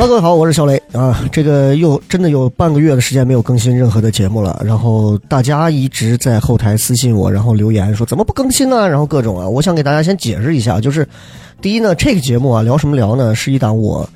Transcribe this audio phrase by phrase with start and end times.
[0.00, 1.28] Hello，各位好，我是小雷啊。
[1.30, 8.88] 这个又真的有半个月的时间没有更新任何的节目了，然后大家一直在后台私信我，然后留言说怎么不更新呢？
[8.88, 11.06] 然后各种啊，我想给大家先解释一下，就是
[11.60, 14.08] 第一呢，这个节目啊聊什么聊呢，是一档我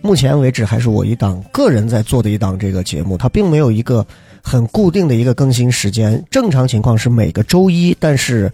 [0.00, 4.06] 目前为止还是我一档个人在做的一档这个节目，它并没有一个
[4.44, 8.48] 很固定的一个更新时间，正常情况是每个周一，但是。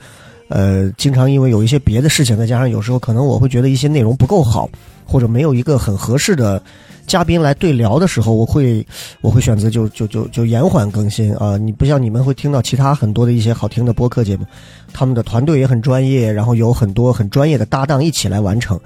[0.51, 4.67] 呃，经常因为有一些别的事情，再加上有时候可能我会觉得一些内容不够好，
[5.09, 6.63] 或者没有一个很合适的
[7.07, 8.87] 嘉宾来对聊的时候，我会
[9.23, 11.57] 我会选择就就就就延缓更新啊。
[11.57, 14.45] 你不像你们会听到其他很多的一些好听的播客节目，
[14.93, 18.79] 他们的团队也很专业，然后有很多很专业的搭档一起来完成。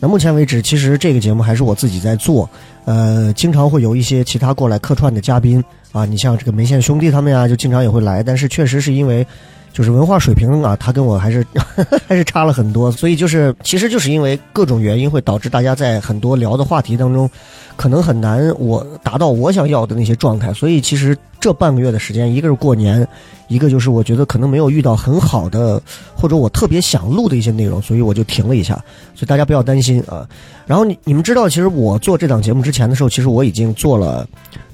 [0.00, 2.50] 那目前为止，其实这个节目还是我自己在做，
[2.84, 5.62] 呃，经常会有一些其他过来客串的嘉宾
[5.92, 9.24] 啊，你像这个梅县兄弟他们呀，就经常也会来，但是确实是因为。
[9.72, 11.46] 就是文化水平啊，他跟我还是
[12.06, 17.30] 还是差了很多，所以就是其实就是因为各种原因会导致大家在很多聊的话题当中，
[17.76, 23.06] 可能很难我达到我想要的那些状态，所以其实这半个月的时间，一个是过年，
[23.46, 25.80] 一个就是我觉得可能没有遇到很好的
[26.14, 28.74] 或者我特别想录的一些内容，所以我就停了一下，
[29.14, 30.28] 所以大家不要担心啊。
[30.66, 34.26] 然后你你们知道，其实我做这档节目之前的时候，其实我已经做了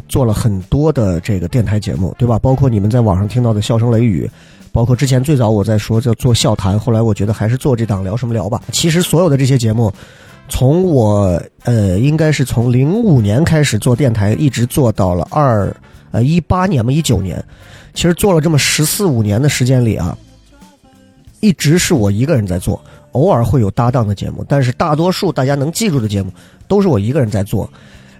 [0.09, 2.39] 做了很多的这个电台节目，对吧？
[2.39, 4.31] 包括你们在网上听到的笑声雷雨。
[4.73, 8.61] 包括之前最早我在说叫做笑谈，后来我觉得还是做这档聊什么聊吧。
[8.73, 9.93] 其实所有的这些节目，
[10.49, 15.73] 从我呃应该是从零五年开始做电台，一直做到了二
[16.11, 17.41] 呃一八年嘛一九年，
[17.95, 20.19] 其实做了这么十四五年的时间里啊，
[21.39, 22.83] 一直是我一个人在做，
[23.13, 26.33] 偶尔会有搭档的节目，但是大多数大家能记住的节目
[26.67, 27.71] 都是我一个人在做。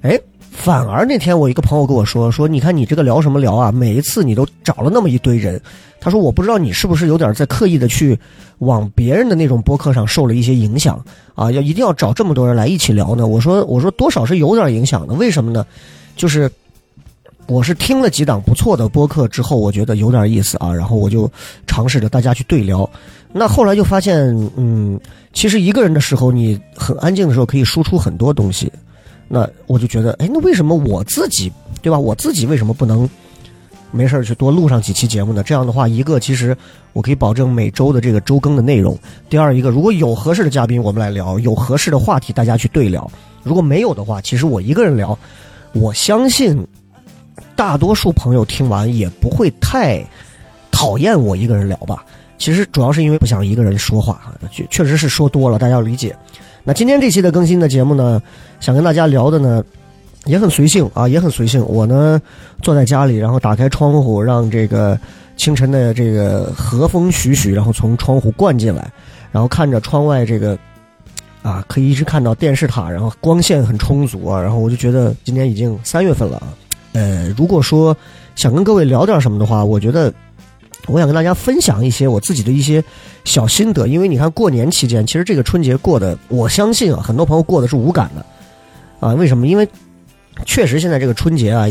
[0.03, 0.17] 哎，
[0.57, 3.71] 反而那天我一个朋友跟我说说，你看你这个聊什么聊啊？
[3.71, 5.61] 每一次你都找了那么一堆人。
[6.01, 8.19] 他说：“我不知道你是不是有点在刻意的去
[8.59, 11.03] 往别人的那种播客上受了一些影响
[11.35, 11.51] 啊？
[11.51, 15.67] 要一定要找这么多人来一起聊呢？”我说：“我说多少是有点影响的，为什么呢？
[16.15, 16.51] 就是
[17.47, 21.31] 我是听了几档不错的播客之后，我觉得有点意思啊，然后我就
[21.67, 22.89] 尝试着大家去对聊。
[23.33, 24.19] 那后来就发现，
[24.57, 25.01] 嗯，
[25.33, 28.71] 其实一个人的时候，你很安静的时候可以输出很多东西。
[29.29, 31.53] 那我就觉得，哎，那为什么我自己
[31.83, 31.99] 对吧？
[31.99, 33.09] 我自己为什么不能？”
[33.91, 35.41] 没事去多录上几期节目呢？
[35.45, 36.57] 这样的话，一个其实
[36.95, 38.93] 我可以保证每周的这个周更的内容；
[39.31, 43.09] 第二一个，如果有合适的嘉宾，我们来聊；有合适的话题，大家去对聊。
[43.45, 45.17] 如果没有的话，其实我一个人聊，
[45.75, 46.67] 我相信
[47.55, 50.05] 大多数朋友听完也不会太
[50.73, 52.05] 讨厌我一个人聊吧。
[52.37, 56.17] 其实主要是因为不想一个人说话，确确实是说多了，大家要理解。
[56.65, 58.21] 那今天这期的更新的节目呢，
[58.59, 59.63] 想跟大家聊的呢。
[60.27, 61.63] 也很随性啊，也很随性。
[61.69, 62.19] 我呢，
[62.63, 64.99] 坐在家里，然后打开窗户，让这个
[65.37, 68.91] 清晨的这个和风徐徐，然后从窗户灌进来，
[69.31, 70.59] 然后看着窗外这个
[71.43, 76.49] 啊，可以一直看到电视塔，然后光线很充足啊，然后我就觉得今年已经三月份了啊。
[76.95, 77.95] 呃，如果说
[78.35, 80.11] 想跟各位聊点什么的话，我觉得
[80.87, 82.83] 我想跟大家分享一些我自己的一些
[83.25, 88.27] 小心得，因为你看过年期间，其实这个春节过的，我相信啊，很多朋友过的是无感的
[89.01, 89.15] 啊。
[89.15, 89.47] 为什么？
[89.47, 89.67] 因为
[90.45, 91.67] 确实，现在这个春节啊，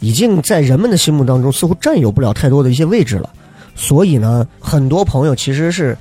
[0.00, 3.30] 已经在人们的心目当中似乎占有不了太多的一些位置了。
[3.74, 5.96] 所以呢，很多朋友其实是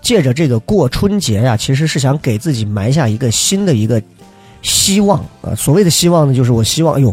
[0.00, 4.00] 借着这个过春节呀，其实是想给自己埋下一个新的一个
[4.62, 5.52] 希望啊。
[5.56, 7.12] 所谓的希望呢，就是我希望，哎呦，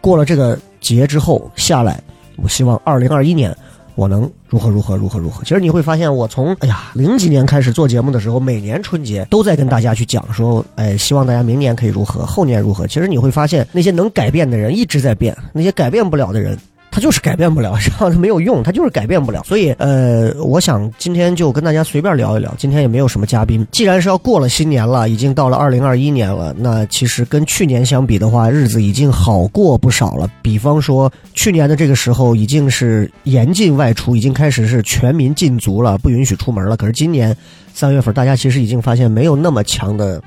[0.00, 2.02] 过了这个节之后下来，
[2.36, 3.56] 我希望二零二一年
[3.94, 5.42] 我能如何如何如何如何。
[5.44, 12.86] 其实你会发现，我从哎呀零几年开始做节目的时候，每年春节都在跟大家去讲说，哎，希望大家明年可以如何，后年如何。
[12.86, 16.58] 其实你会发现，那些能改变的人一直在变，那些改变不了的人。
[16.94, 19.42] 他就是改变不了，这样他没有用，他就是改变不了。
[19.42, 22.54] 所以，呃，我想今天就跟大家随便聊一聊。
[22.56, 30.30] 今天也没有什么嘉宾，既然是要过了新年了，已经到了二零二一年了，那其实跟去年相比的话，日子已经好过不少了。
[30.40, 36.76] 比方说，去年的这个时候已经是严禁外出，已经开始是全民禁足了，不允许出门了。
[36.76, 37.36] 可是今年
[37.72, 40.22] 三月份，大家其实已经发现没有那么强的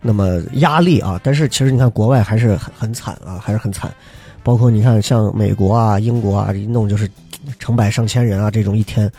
[0.00, 1.20] 那么压力啊。
[1.22, 3.92] 但是其实你看，国外还是很很惨啊，还是很惨。
[4.42, 7.08] 包括你看，像美国啊、英国啊，一弄就是
[7.58, 9.10] 成百上千人啊这种一天，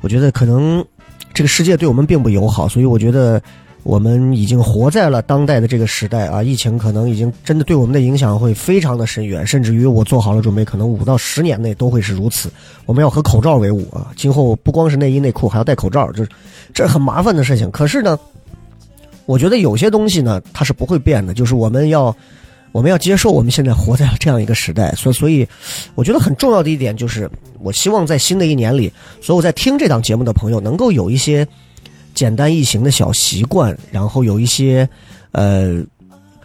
[0.00, 0.84] 我觉得可能
[1.34, 3.40] 这个世界对我们并不友好，所以我觉得。
[3.84, 6.42] 我们已经活在了当代的这个时代啊！
[6.42, 12.50] 疫情可能已经真的对我们的影响会非常的深远，甚至于我做好了准备，可能五到十年内都会是如此。
[12.84, 14.10] 我们要和口罩为伍啊！
[14.14, 16.26] 今后不光是内衣内裤，还要戴口罩，这
[16.74, 17.70] 这很麻烦的事情。
[17.70, 18.18] 可是呢，
[19.24, 22.14] 我觉得有些东西呢，它是不会变的，就是我们要
[22.72, 24.92] 我们要接受我们现在活在了这样一个时代。
[24.96, 25.46] 所所以，
[25.94, 27.30] 我觉得很重要的一点就是，
[27.60, 31.46] 我希望在新的一年里，所有在听这档节目的朋友能够有一些。
[32.14, 34.88] 简单易行的小习惯，然后有一些，
[35.30, 35.80] 呃，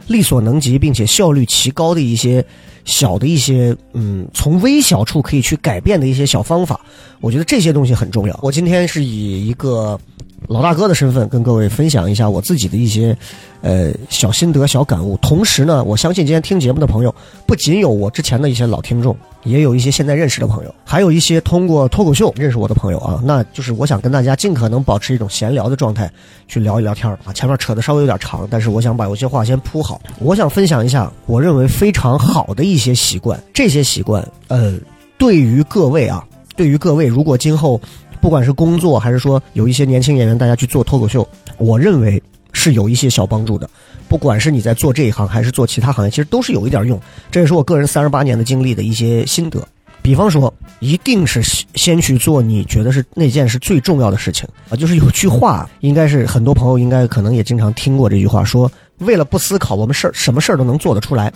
[0.06, 2.46] 力所能及并且效率奇高的一些
[2.86, 6.80] 小的一些，嗯，从微小处可以去改变的一些小方法，
[7.22, 8.40] 我觉得这些东西很重要。
[8.44, 10.00] 我今天是以一个。
[10.48, 13.18] 老大哥的身份跟各位分享一下我自己的一些，
[13.62, 15.18] 呃小心得、小感悟。
[15.18, 17.13] 同时呢，我相信今天听节目的朋友，
[17.48, 23.22] 不仅有我之前的一些老听众，也有一些现在认识的朋友，还有一些通过脱口秀认识我的朋友啊。
[23.24, 26.12] 那就是我想跟大家尽可能保持一种闲聊的状态，
[26.48, 27.31] 去聊一聊天啊。
[27.34, 30.01] 前面扯的稍微有点长，但是我想把有些话先铺好。
[30.19, 34.74] 我想分享一下我认为非常好的一些习惯，这些习惯，呃，
[35.18, 36.24] 对于各位啊，
[36.56, 37.80] 对于各位，如果今后。
[38.24, 41.28] 不管是工作还是说有一些年轻演员，大家去做脱口秀，
[41.58, 42.24] 我认为
[42.54, 43.70] 是有一些小帮助的。
[44.08, 46.98] 不管是你在做这一行还是做其他行业，其实都是有一点用。
[47.30, 49.62] 这也是我个人三十八年的经历的一些心得。
[50.02, 51.44] 比方说，一定是
[51.75, 54.78] 先去做你觉得是那件是最重要的事情啊。
[54.78, 61.30] 就是有句话，应该是很多朋友应该可能也经常听过这句话，说为了不思考，我们事儿什么事儿都能做得出来。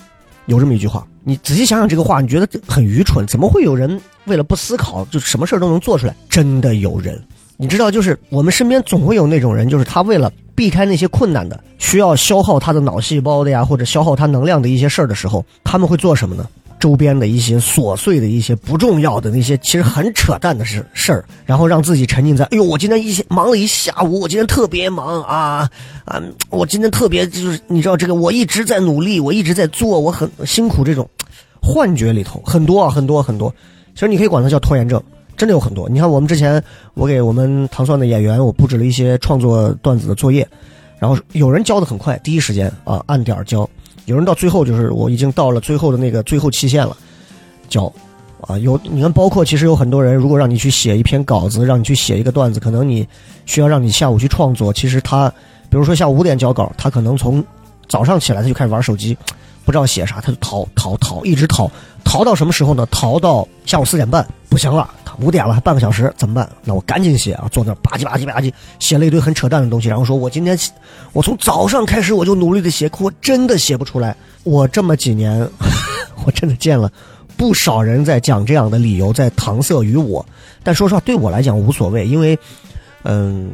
[0.47, 3.27] 有这么一句话，你仔细想想这个话，你觉得这很愚蠢？
[3.27, 6.15] 怎么会有人为了不思考，就什么事儿都能做出来？
[6.29, 7.21] 真的有人，
[7.57, 16.47] 你知道，就是我们身边总会有那种人，就是他为了避开那些困难的、需要消耗他的脑细胞的呀，或者消耗他能量的一些事儿的时候，他们会做什么呢？
[16.79, 25.69] 周边的一些琐碎的一些不重要的那些其实很扯淡的事事儿，然后让自己沉浸在哎呦，我今天一忙了一下午，我今天特别忙啊
[26.05, 31.09] 啊，我今天特别就是你知道这个，我一直在努力，我一直在做，我很辛苦这种
[31.61, 33.53] 幻觉里头很多啊，很多很多。
[33.95, 35.01] 其实你可以管它叫拖延症，
[35.35, 35.89] 真的有很多。
[35.89, 36.63] 你看我们之前
[36.93, 40.47] 我给我们糖蒜的演员，我布置了一些创作段子的作业，
[40.99, 43.67] 然后有人交的很快，第一时间啊按点儿交。
[44.07, 46.95] 有人到最后就是我已经到了最后的那个最后期限了，
[47.67, 47.91] 交，
[48.39, 53.05] 啊，有你看，包括其实有很多人，如果让你去写一篇稿子，让你去写一个段子，可能你
[53.45, 54.71] 需要让你下午去创作。
[54.71, 55.29] 其实他，
[55.69, 57.43] 比如说下午五点交稿，他可能从
[57.89, 59.17] 早上起来他就开始玩手机，
[59.65, 61.69] 不知道写啥，他就逃逃逃，一直逃，
[62.05, 62.87] 逃到什么时候呢？
[62.89, 64.89] 逃到下午四点半，不行了。
[65.19, 66.49] 五点了，还半个小时怎么办？
[66.63, 67.47] 那我赶紧写啊！
[67.51, 70.57] 坐那吧唧吧唧吧唧，写了一堆很扯淡的东西，然后说：“我今天，
[71.11, 75.47] 我从早上开始我就努力的写，可我真的写不出来。”我这么几年，
[76.25, 76.91] 我真的见了
[77.35, 80.25] 不少人在讲这样的理由，在搪塞于我。
[80.63, 82.37] 但说实话，对我来讲无所谓，因为，
[83.03, 83.51] 嗯，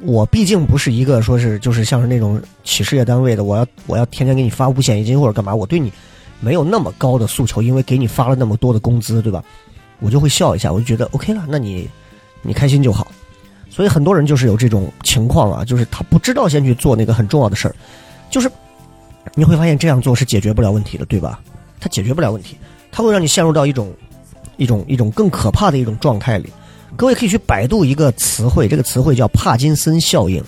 [0.00, 5.92] 我毕竟不是一个说是就是像是那种企事业单位的，我要我要天天给你发五险一金或者干嘛，我对你
[6.40, 9.42] 没有那么高的诉求，因为给你发了那么多的工资，对吧？
[10.00, 11.88] 我就会笑一下，我就觉得 OK 了，那你，
[12.42, 13.06] 你开心就好。
[13.70, 17.74] 所以很多人就是有这种情况啊，就是他不知道先去做那个很重要的事儿，
[18.30, 18.50] 就是
[19.34, 21.40] 你会发现这样做是解决不了问题的，对吧？
[21.78, 22.56] 他解决不了问题，
[22.90, 23.92] 他会让你陷入到一种
[24.56, 26.52] 一种一种更可怕的一种状态里。
[26.96, 30.42] 各位可以去百度一个词汇，这个词汇叫帕金森效应。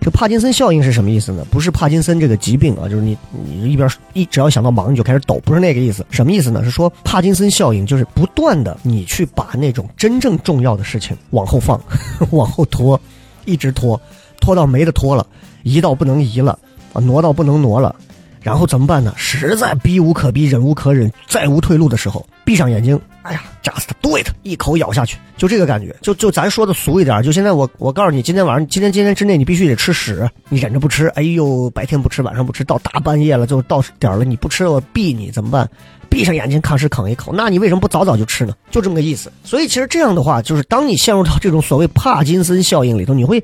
[0.00, 1.44] 这帕金森效应是什么意思呢？
[1.50, 6.06] 不是帕金森这个疾病啊，就是你你一边一只要想到忙你就开始抖，不是那个意思。
[6.10, 6.64] 什么意思呢？
[6.64, 11.80] 是说帕金森效应就是不断的你去把那种真正重要的事情往后放，
[12.30, 12.98] 往后拖，
[13.44, 14.00] 一直拖，
[14.40, 15.26] 拖到没得拖了，
[15.62, 16.58] 移到不能移了，
[16.92, 17.94] 啊，挪到不能挪了。
[18.40, 19.12] 然后怎么办呢？
[19.16, 25.94] 实在逼无可逼、忍无可忍、再无退路的时候，闭上眼睛，哎呀，just do it，一口咬下去，就这个感觉。
[26.00, 31.08] 就就咱说的俗一点，就现在我我告诉你，今天晚上，今天今天之内你必须得吃屎，你忍着不吃。
[31.08, 35.68] 哎呦，白天不吃，晚上不吃，到大半夜了，就到点了，你不吃我毙你怎么办？
[36.08, 37.32] 闭上眼睛，吭哧啃一口。
[37.34, 38.54] 那你为什么不早早就吃呢？
[38.70, 39.30] 就这么个意思。
[39.44, 43.42] 所以其实这样的话，就是当你陷入到这种所谓帕金森效应里头，你会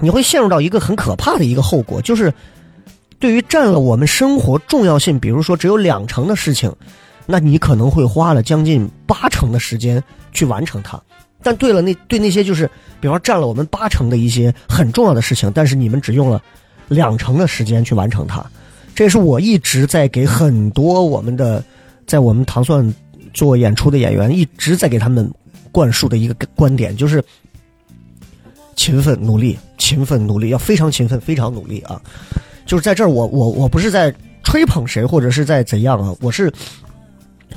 [0.00, 2.32] 你会陷入到一个很可怕的一个后果，就是。
[3.18, 6.74] 对于占了我们生活重要性，比如说只有两成的事情，
[7.26, 11.02] 那你可能会花了将近八成的时间去完成它。
[11.42, 12.70] 但对了，那对那些就是，
[13.00, 16.42] 比方占了我们八成的一些很重要的事情，但是你们只用了
[16.88, 18.44] 两成的时间去完成它。
[18.94, 21.62] 这也是我一直在给很多我们的
[22.06, 22.92] 在我们糖蒜
[23.32, 25.32] 做演出的演员一直在给他们
[25.70, 27.22] 灌输的一个观点，就是
[28.74, 32.02] 勤奋努力，勤奋努力，要非常勤奋，非常努力啊。
[32.68, 36.14] 就是在这儿，我我我不是在吹捧谁，或者是在怎样啊？
[36.20, 36.52] 我是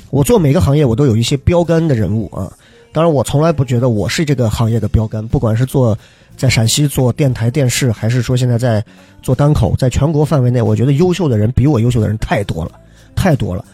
[0.10, 2.50] 我做每个行业，我都有一些标杆的人物啊。
[2.94, 5.98] 当然，我从来不觉得我是这个行业的标杆，不管是做
[6.38, 8.84] 在陕西做电台电视，还是说现在在
[9.22, 12.72] 做单口，在全国范围内，我觉得优秀的人比我优秀的人太多了，
[13.14, 13.66] 太多了。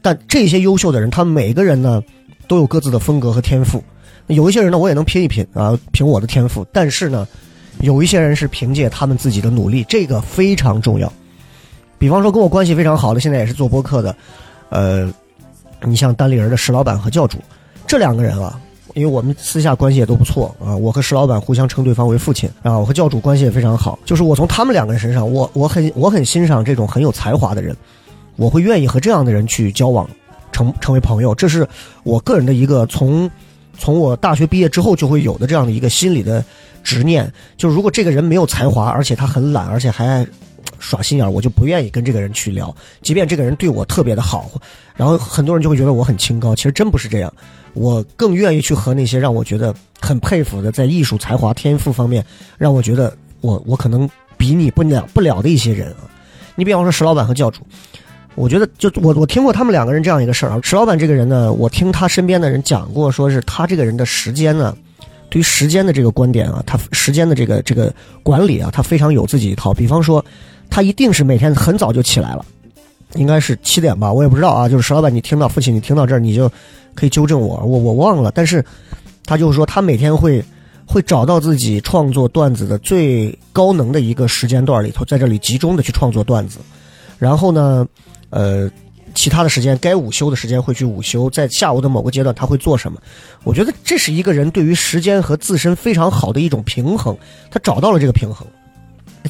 [0.00, 2.02] 但这些优秀的人，他们每个人呢，
[2.46, 3.84] 都有各自的风格和天赋。
[4.28, 6.66] 有一些人呢，我也能拼一拼啊，凭我的天赋。
[6.72, 7.26] 但是呢，
[7.80, 11.12] 有一些人是凭借他们自己的努力，这个非常重要。
[11.98, 14.14] 比方说，跟我关系非常好的，现在也是做播客的，
[14.70, 15.12] 呃，
[15.82, 17.38] 你像单立人的石老板和教主
[17.86, 18.60] 这两个人啊，
[18.94, 23.98] 因为我们私下关系也都不错啊，我和石老板互相称对方为父亲啊，我和教主关系也非常好。
[24.04, 27.76] 就是我从他们两个人身上，我我很我很欣赏这种很有才华的人，
[28.36, 30.08] 我会愿意和这样的人去交往，
[30.52, 31.34] 成成为朋友。
[31.34, 31.66] 这是
[32.04, 33.28] 我个人的一个从
[33.76, 36.44] 从我大学毕业之后就会有的这样的一个心理的
[36.88, 40.26] 执念，就如果这个人没有才华，而且他很懒，而且还。
[40.80, 44.48] 耍心眼，我就不愿意跟这个人去聊，即便这个人对我特别的好，
[44.94, 47.32] 然后很多人就会觉得我很清高，其实真不是这样。
[47.72, 52.24] 我更愿意去和那些让我觉得很佩服的，在艺术才华、天赋方面，
[52.58, 56.06] 让我觉得我我可能比你不了不了的一些人啊。
[56.54, 57.62] 你比方说石老板和教主，
[58.36, 60.60] 我觉得就我我听过他们两个人这样一个事儿啊。
[60.62, 64.76] 石老板这个人呢，我听他身边的人讲过，说是他这个人的时间呢。
[65.30, 67.92] 对于时间的这个观点啊，他时间的这个这个
[68.22, 69.74] 管理啊，他非常有自己一套。
[69.74, 70.24] 比方说，
[70.70, 72.44] 他一定是每天很早就起来了，
[73.14, 74.68] 应该是七点吧，我也不知道啊。
[74.68, 76.50] 就是石老板，你听到父亲，你听到这儿，你就
[76.94, 78.32] 可以纠正我，我我忘了。
[78.34, 78.64] 但是，
[79.24, 80.42] 他就是说，他每天会
[80.86, 86.58] 会找到自己创作段子的最高能的一个时间段里头，在这里集中的去创作段子，
[87.18, 87.86] 然后呢，
[88.30, 88.70] 呃。
[89.14, 93.00] 其他的时间，该午休的时间会去午休，在下午的某个阶段他会做什么？
[93.44, 97.16] 我觉得这是一个人对于时间和自身非常好的一种平衡，
[97.50, 98.46] 他找到了这个平衡。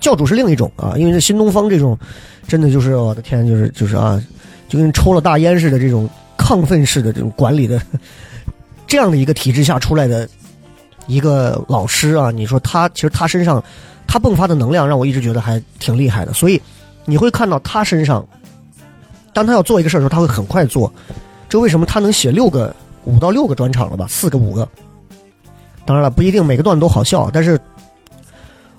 [0.00, 1.99] 教主是另一种啊，因为这新东方这种，
[2.47, 4.23] 真的就是我的天，就是就是啊，
[4.68, 7.80] 就跟抽了大烟似的这种亢奋式的这种管理的
[8.87, 10.28] 这样的一个体制下出来的
[11.06, 13.62] 一个老师啊，你说他其实他身上
[14.06, 16.61] 他迸发的能量让我一直觉得还挺厉害的，所以
[17.06, 18.26] 你会看到他身上。
[19.38, 20.92] 当他要做一个事儿的时候，他会很快做。
[21.49, 24.04] 这为什么他能写六个、五到六个专场了吧？
[24.09, 24.68] 四个、五个。
[25.87, 27.57] 当然了，不一定每个段都好笑，但是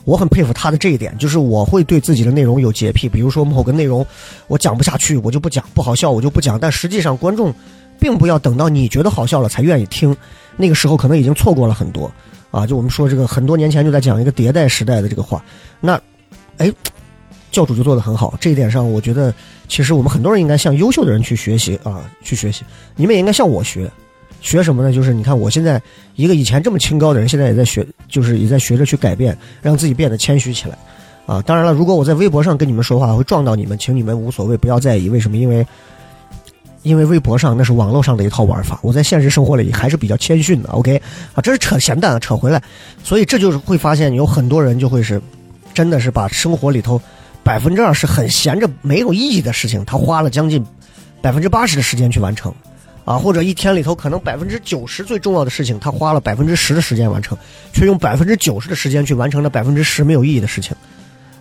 [0.04, 3.08] 我很佩服他的这一点，就是我会对自己的内容有洁癖。
[3.08, 4.06] 比如说某个内容
[4.48, 6.60] 我讲不下去，我就不讲；不好笑，我就不讲。
[6.60, 7.54] 但实际上，观众
[7.98, 10.14] 并不要等到你觉得好笑了才愿意听，
[10.58, 12.12] 那个时候可能已经错过了很多
[12.52, 12.68] 啊。
[12.68, 15.42] 就我们说这个很多年前就在讲一个迭代时代的这个话，
[15.80, 15.98] 那
[16.58, 16.70] 哎。
[17.52, 19.34] 教主就做的很好，这一点上，我觉得
[19.68, 22.64] 其实我们很多人应该向优秀的人去学习啊，去学习。
[22.96, 23.90] 你们也应该向我学，
[24.42, 24.94] 学什么呢？
[24.94, 25.82] 就是你看，我现在
[26.16, 30.78] 一个以前这么清高的人，现在也在学，就是也在学着去改变，让自己变得谦虚起来
[31.26, 31.42] 啊。
[31.42, 35.10] 当然了，如果我在微博上跟你们说话会撞到你们，请你们无所谓，不要在意。
[35.10, 35.36] 为什么？
[35.36, 35.66] 因为
[36.84, 40.70] 因为微博上那是网络上的一套玩法，我在现实生活里还是比较谦逊的。
[40.70, 41.02] OK
[41.34, 42.62] 啊，这是扯闲淡，扯回来。
[43.04, 45.20] 所以这就是会发现有很多人就会是，
[45.74, 47.02] 真的是把生活里头。
[47.44, 50.66] 百分之二是很闲着没有意义的事情，他花了将近
[51.22, 52.54] 百分之八十的时间去完成，
[53.06, 57.38] 啊，或者一天里头可能百分之九十最重要的事情，他花了百分之十的时间完成，
[57.74, 60.76] 却用百分之九十的时间去完成了百分之十没有意义的事情。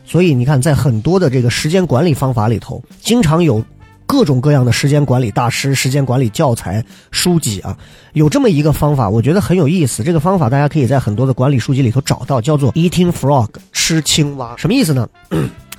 [0.06, 3.62] 所以你看，在很多的这个时间管理方法里头，经常有
[4.06, 7.76] 各种各样的时间管理大师、时间管理教材书籍啊，
[8.14, 10.02] 有这么一个方法，我觉得很有意思。
[10.02, 15.06] 这个方法大家可以在很多的管理书籍里头找到，叫做 Eating Frog 吃青蛙，什么意思呢？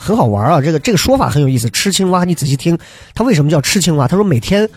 [0.01, 1.69] 很好玩啊，这个这个说法很有意思。
[1.71, 2.77] 吃青蛙，你仔细听，
[3.13, 4.07] 他为什么叫吃青蛙？
[4.07, 4.67] 他说每天，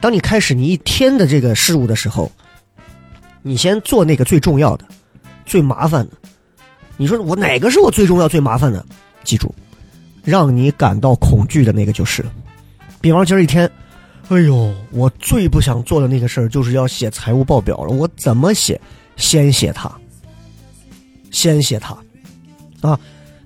[0.00, 2.32] 当你开始你一天的这个事物的时候，
[3.42, 4.84] 你先做那个最重要的、
[5.44, 6.12] 最麻烦的。
[6.96, 8.82] 你说我哪个是我最重要、最麻烦的？
[9.24, 9.54] 记住，
[10.24, 12.24] 让你感到恐惧的那个就是。
[13.02, 13.70] 比方今儿一天，
[14.28, 17.90] 哎呦，我最不想做的那个事儿就是要写财务报表了。
[17.90, 18.80] 我怎么写？
[19.16, 19.94] 先写它，
[21.30, 21.94] 先写它，
[22.80, 22.98] 啊，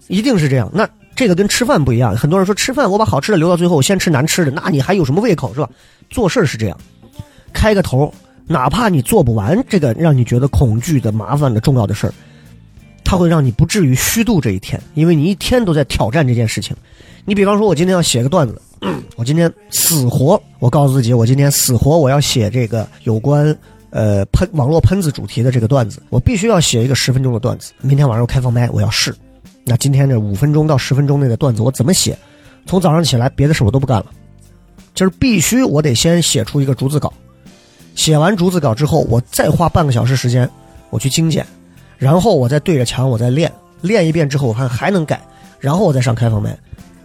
[0.06, 0.70] 一定是这样。
[0.72, 0.88] 那。
[1.20, 5.68] 这个跟吃饭不一样，很多人说吃饭我把好吃的留到最后，先吃难吃的，那你还有什么胃口是吧？
[6.08, 6.78] 做事是这样，
[7.52, 8.10] 开个头，
[8.46, 12.14] 哪怕你做不完这个让你觉得恐惧的、麻烦的、重要的事儿，
[13.04, 16.74] 它会让你不至于虚度这一天，因为你一天都在挑战这件事情。
[17.26, 18.58] 你比方说，我今天要写个段子，
[19.14, 23.54] 我今天死活，我告诉自己，我今天死活我要写这个有关
[23.90, 27.74] 呃喷网络喷子主题的这个段子，我必须要写一个十分钟的段子。
[27.82, 29.14] 明天晚上我开放麦，我要试。
[29.64, 32.16] 那今天这五分钟到十分钟内的段子我怎么写？
[32.66, 34.06] 从早上起来别的事我都不干了，
[34.94, 37.12] 今儿必须我得先写出一个逐字稿，
[37.94, 40.48] 写完逐字稿之后，我再花半个小时时间
[40.90, 41.44] 我去精简，
[41.96, 43.50] 然后我再对着墙我再练，
[43.80, 45.20] 练一遍之后我看还能改，
[45.58, 46.56] 然后我再上开放麦，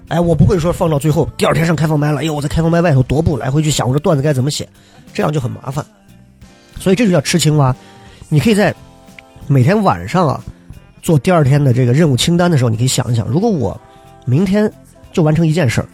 [0.10, 4.68] 哎，我不会说放到最后，第二天上开放麦了，哎呦，我在开放麦外头踱步来回去想我这段子该怎么写，
[5.14, 5.86] 这样就很麻烦。
[6.80, 7.74] 所以这就叫吃青蛙。
[8.28, 8.76] 你可以在
[9.48, 10.44] 每天晚上啊
[11.06, 13.80] 做第二天的这个任务清单的时候，你可以想一想，如果我
[14.26, 14.70] 明天
[15.14, 15.88] 就完成一件事儿，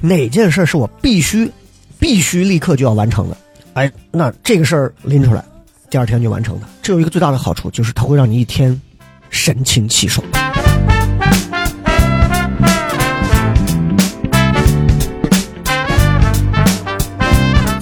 [0.00, 1.52] 哪件事儿是我必须
[1.98, 3.36] 必须立刻就要完成的？
[3.74, 5.44] 哎，那这个事儿拎出来，
[5.90, 6.66] 第二天就完成的。
[6.80, 8.80] 这有一个最大的好处，就是它会让你一天
[9.28, 10.26] 神清气爽。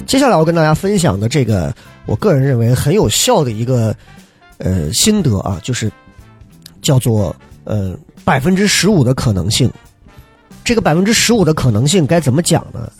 [0.05, 1.73] 接下来我跟大家分享的这个，
[2.05, 3.95] 我个人认为很有效的一个
[4.57, 5.89] 呃心得啊，就是
[6.83, 9.67] 叫做呃百分之十五的可能性。
[10.63, 12.91] 这个百分之十五的可能性该怎么讲呢？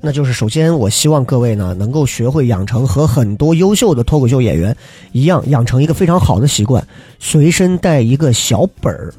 [0.00, 4.74] 那就是首先，我希望各位呢能够学会养成和很多优秀的脱口秀演员
[5.12, 6.82] 一样，养成一个非常好的习惯，
[7.18, 9.12] 随身带一个小本儿，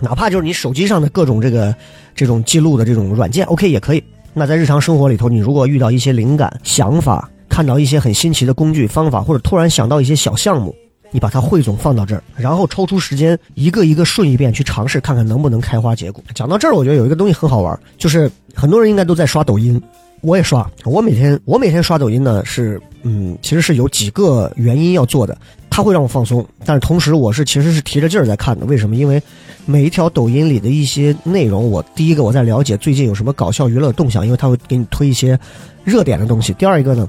[0.00, 1.72] 哪怕就是你手机上的各种这个
[2.16, 4.02] 这种记录的这种软件，OK 也可以。
[4.34, 10.74] 那在日常生活里头，你如果遇到一些灵感、想法，看到一些很新奇的工具、方法，或者突然想到一些小项目，
[11.10, 16.22] 你把它汇总放到这儿，然后抽出时间一个一个顺一遍去尝试，看看能不能开花结果。
[16.34, 19.80] 讲到这儿，我觉得有一个东西很好玩，就是很多人应该都在刷抖音，
[20.20, 20.68] 我也刷。
[20.84, 25.36] 我每天我每天刷抖音呢，是嗯，其实是有几个原因要做的。
[25.70, 28.66] 它会让我放松，但是同时我是其实是提着劲儿在看的。
[28.66, 28.96] 为什么？
[28.96, 29.22] 因为
[29.64, 35.38] 每一条抖音里的一些内容，我第一个我在了解最近有什么搞笑娱乐动向，因为它会给你推一些
[35.84, 36.52] 热点的东西。
[36.54, 37.08] 第二一个呢，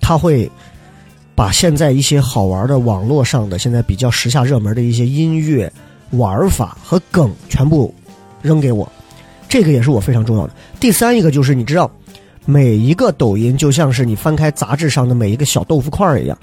[0.00, 0.50] 它会
[1.40, 5.72] 把现在一些好玩的网络上的现在比较时下热门的一些音乐
[6.10, 7.94] 玩法和梗全部
[8.42, 8.86] 扔给我，
[9.48, 10.52] 这个也是我非常重要的。
[10.78, 11.90] 第三一个就是你知道，
[12.44, 16.36] 每一个抖音就像是你翻开杂志上的每一个小豆腐块儿一样。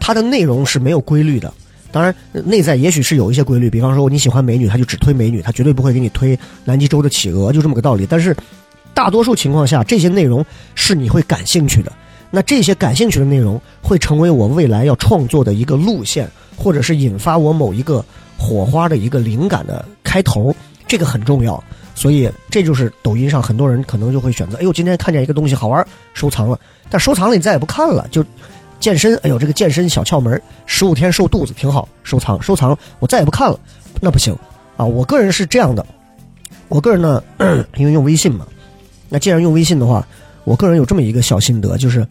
[0.00, 1.54] 它的内容是没有规律的，
[1.92, 8.04] 当然内在也许是有一些规律，比方说你喜欢美女，他就只推美女，他绝对不会给你推南极洲的企鹅，就这么个道理。
[8.04, 8.36] 但是
[8.92, 11.92] 大多数情况下，这些内容是你会感兴趣的。
[12.30, 18.04] 那这些感兴趣的内容会成为我未来要创作的一个路线，或者是引发我某一个
[18.38, 20.54] 火花的一个灵感的开头，
[20.86, 21.62] 这个很重要。
[21.94, 28.24] 所以这就是抖音上很多人可能就会选择，哎呦，今天看见一个东西好玩，收藏了，但收藏了你再也不看了，就。
[28.78, 33.60] 健身，哎呦，这个健身小窍门，十五天瘦肚子挺好，收藏收藏，我再也不看了，
[34.00, 34.34] 那不行
[34.78, 34.86] 啊！
[34.86, 35.84] 我个人是这样的，
[36.68, 37.22] 我个人呢，
[37.76, 38.46] 因为用微信嘛，
[39.10, 40.08] 那既然用微信的话，
[40.44, 42.06] 我个人有这么一个小心得，就是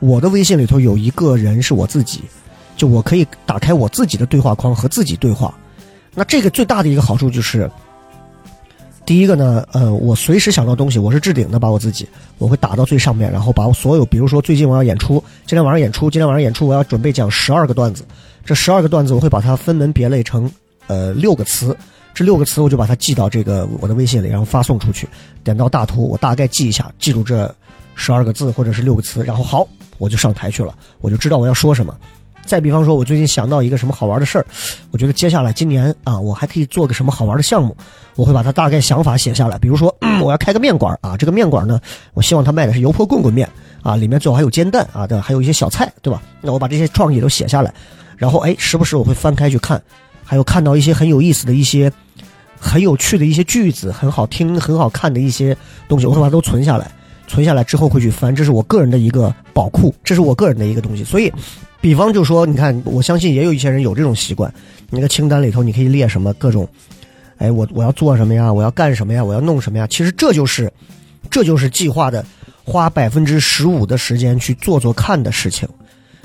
[0.00, 2.22] 我的微信里头有一个人是我自己，
[2.76, 5.54] 就我可以打开我自己的对话框和自己对话，
[6.14, 7.70] 那这个最大的一个好处就是。
[9.04, 12.06] 第一个呢，呃，我随时想到东西，我是置顶的，把我自己，
[12.36, 15.14] 我会打到最上面，然后把我所有，比如说最近我要演出，
[15.46, 18.04] 今天晚上演出，今天晚上演出，我要准备讲十二个段子，
[18.44, 20.50] 这十二个段子我会把它分门别类成，
[20.88, 21.74] 呃，六个词，
[22.12, 25.08] 这六个词我就把它记到这个我的微信里，然后发送出去，
[25.42, 27.50] 点到大图，我大概记一下，记住这
[27.94, 29.66] 十二个字或者是六个词，然后好，
[29.98, 31.94] 我就上台去了，我就知道我要说什么。
[32.46, 34.46] 再比方说，我最近想到一个什么好玩的事儿，
[34.90, 37.76] 我觉得接下来今年啊，我还可以做个什么好玩的项目，
[38.14, 39.58] 我会把它大概想法写下来。
[39.58, 41.78] 比如说， 我要开个面馆啊，这个面馆呢，
[42.14, 43.46] 我希望它卖的是油泼棍棍面
[43.82, 46.22] 啊，里面最好还有煎蛋啊的，还有一些小菜，对吧？
[46.40, 47.74] 那我把这些创意都写下来，
[48.16, 49.82] 然后哎，时不时我会翻开去看，
[50.24, 51.92] 还有看到一些很有意思的一些、
[52.58, 55.54] 很有趣的一些句子，很好听、很好看的一些
[55.86, 56.90] 东西，我会把它都存下来，
[57.28, 61.32] 存下来之后会去翻，这是我个人的一个宝库，这是我个人的一个东西，所以。
[61.80, 64.52] 比方就说，你看，我相信也有一些人有这种习惯。
[64.90, 66.68] 你那个清单里头，你可以列什么各种，
[67.36, 68.52] 哎，我我要做什么呀？
[68.52, 69.22] 我要干什么呀？
[69.22, 69.86] 我要弄什么呀？
[69.86, 70.68] 其实这就是，
[71.30, 72.26] 这就是计划的，
[72.64, 75.68] 花百分之十五的时间去做做看的事情。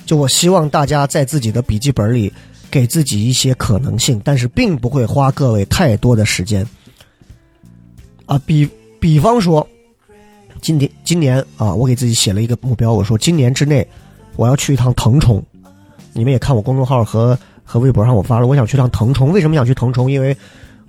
[0.07, 2.33] 就我希望大家在自己的笔记本里
[2.71, 6.67] 给自己一些可能性，但是并不会花各位太多的时间。
[8.25, 8.67] 啊，比
[8.99, 9.67] 比方说，
[10.63, 13.86] 今天今年啊，我给自己写了一个目标，我说今年之内。
[14.36, 15.43] 我要去一趟腾冲，
[16.12, 19.32] 你们也看我公众号和和微博上我发了，我想去趟腾冲。
[19.32, 20.10] 为什么想去腾冲？
[20.12, 20.36] 因为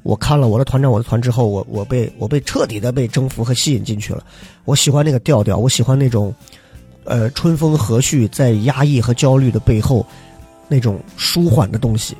[0.02, 4.24] 我看了我的团长我的团之后，我我被我被彻底的被征服和吸引进去了。
[4.64, 6.34] 我喜欢那个调调，我喜欢那种，
[7.04, 10.06] 呃，春风和煦，在压抑和焦虑的背后，
[10.68, 12.16] 那种舒缓的东西。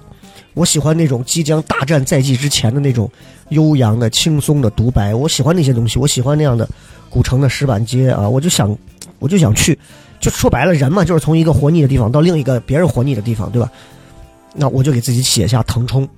[0.53, 3.11] 我喜欢那种即将大战在即之前的那种
[3.49, 5.15] 悠扬的、轻松的独白。
[5.15, 6.69] 我喜欢那些东西，我喜欢那样的
[7.15, 8.29] 古城的石板街啊！
[8.29, 8.77] 我就想，
[9.21, 9.79] 我就想去。
[10.19, 13.71] 就说白了，人嘛，就是从一个活腻的地方到另一个别人活腻的地方，对吧？
[14.53, 16.09] 那我就给自己写下腾冲。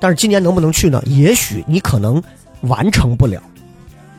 [0.00, 1.02] 但是今年能不能去呢？
[1.04, 2.22] 也许你可能
[2.62, 3.42] 完成不了，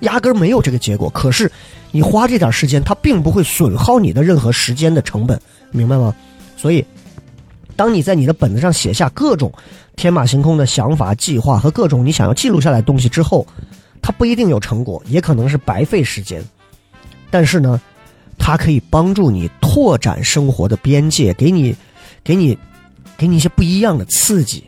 [0.02, 1.10] 压根儿没有这个结果。
[1.10, 1.52] 可是
[1.90, 6.14] 你花这点时间，它并不会损耗你的任何时间的成本，明白吗？
[6.56, 6.86] 所以，
[7.76, 9.52] 当你在你的本子上写下各种
[9.96, 13.48] 天马行空的想法、计划和各种你想要记录下来的东西之后，
[14.08, 16.42] 它不一定有成果，也可能是白费时间，
[17.30, 17.82] 但是呢，
[18.38, 21.76] 它可以帮助你拓展生活的边界，给你，
[22.24, 22.58] 给你，
[23.18, 24.64] 给你一些不一样的刺激。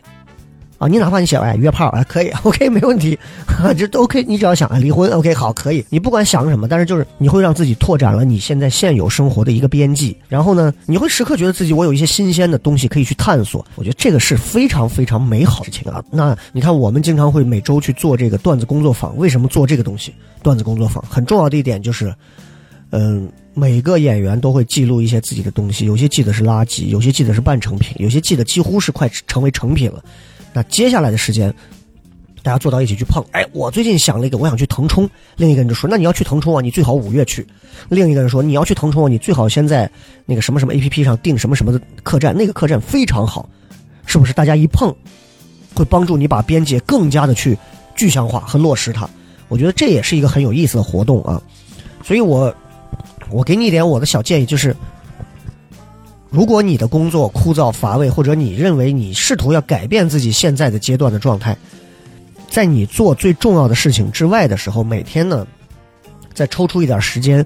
[0.80, 3.18] 啊，你哪怕你想哎约炮啊可以， OK 没问题，
[3.76, 4.24] 这都 OK。
[4.24, 5.84] 你只要想啊离婚，OK 好可以。
[5.90, 10.16] 你不管想什么，但是就是你会让自己拓展了你现在现有生活的一个边际。
[10.26, 13.62] 然后呢，你会时刻觉得自己我有一些新鲜的东西可以去探索。
[13.74, 16.02] 我觉得这个是非常非常美好的事情啊。
[16.10, 20.14] 那你看，我们经常会每周去做这个段子工作坊，为什么做这个东西？
[20.42, 22.14] 段子工作坊很重要的一点就是，
[22.88, 30.02] 嗯，每个演员都会记录一些自己的东西，有些记得是垃圾，有些记得是半成品，有些记得几乎是快成为成品了。
[30.52, 31.52] 那接下来的时间，
[32.42, 33.24] 大家坐到一起去碰。
[33.30, 35.08] 哎，我最近想了一个，我想去腾冲。
[35.36, 37.46] 另一个人就说：“那你要去腾冲啊，你最好五月去。”
[37.88, 39.88] 另一个人说：“你要去腾冲啊，你最好先在
[40.26, 43.48] 那个什么什么 A P P 上订什么什么的客栈，那个客栈非常好，
[44.06, 44.32] 是不是？
[44.32, 44.94] 大家一碰，
[45.74, 47.56] 会帮助你把边界更加的去
[47.94, 49.08] 具象化和落实它。
[49.48, 51.40] 我觉得这也是一个很有意思的活动啊。
[52.02, 52.52] 所以我
[53.30, 54.74] 我给你一点我的小建议，就是。
[56.30, 61.56] 如果你的工作枯燥乏味，或者你认为你试图要改变自己现在的阶段的状态，
[62.48, 65.44] 在你做最重要的事情之外的时候，每天呢，
[66.32, 67.44] 再抽出一点时间，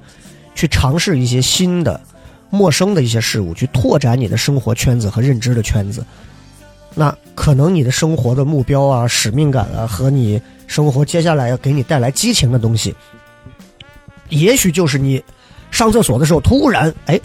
[0.55, 1.99] 去尝试一些新的、
[2.51, 6.05] 陌生的一些事物，去拓展你的生活圈子和认知的圈子。
[6.95, 12.95] 那可能你的生活的目标啊、使命感啊，和你生活接下来要给你带来激情的东西，
[14.29, 15.25] 也许就是你
[15.71, 17.19] 上厕所的时候突然哎。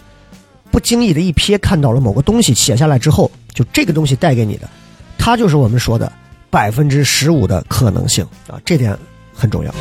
[0.71, 4.69] 不经意的一瞥看到了某个东西，写下来之后，就这个东西带给你的，
[5.17, 6.11] 它就是我们说的
[6.49, 8.95] 百分之十五的可能性啊，这点
[9.33, 9.73] 很重要。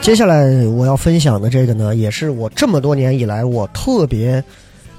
[0.00, 4.42] 接下来我要分享的这个呢，也是我这么多年以来我特别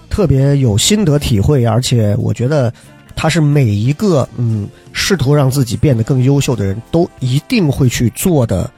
[0.10, 2.74] 特别有心得体会，而且我觉得。
[3.20, 8.72] 他是每一个嗯试图让自己变得更优秀的人都一定会去做的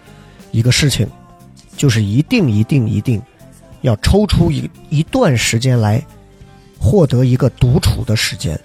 [0.51, 1.05] 一个事情，
[1.75, 3.21] 就是一定一定一定
[3.81, 6.01] 要抽出一一段时间来
[6.79, 8.57] 获得一个独处的时间。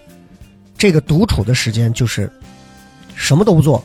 [0.78, 2.30] 这个独处的时间就是
[3.16, 3.84] 什么都不做，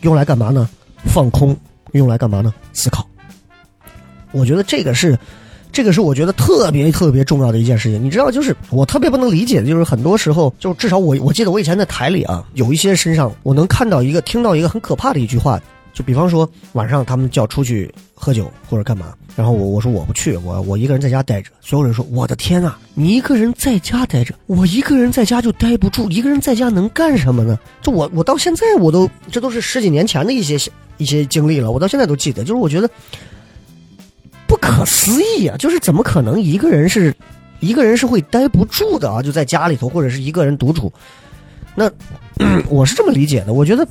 [0.00, 0.66] 用来干嘛呢？
[1.04, 1.54] 放空，
[1.92, 2.52] 用来干嘛呢？
[2.72, 3.06] 思考。
[4.32, 5.18] 我觉得这个是。
[5.78, 15.56] 这个是我觉得特别特别重要的一件事情，你知道，就是我特别不能理解的，就是很多时候，就至少我我记得我以前在台里啊，有一些身上我能看到一个、听到一个很可怕的一句话，
[15.94, 27.56] 就比方说晚上他们叫出去喝酒或者干嘛，然后我我说我不去，我我一个人在家待着，所有人说我的天呐，你一个人在家待着，我一个人在家就待不住，一个人在家能干什么呢？
[27.80, 30.58] 就我我到现在我都这都是十几年前的一些
[30.96, 32.90] 一些经历了，我到现在都记得，就是我觉得。
[34.60, 35.56] 不可思议啊！
[35.56, 37.14] 就是怎么可能一个人是，
[37.60, 39.22] 一个人是会待不住的啊？
[39.22, 40.92] 就在家里头，或者是一个人独处。
[41.74, 41.90] 那
[42.68, 43.86] 我是这么理解的，我觉得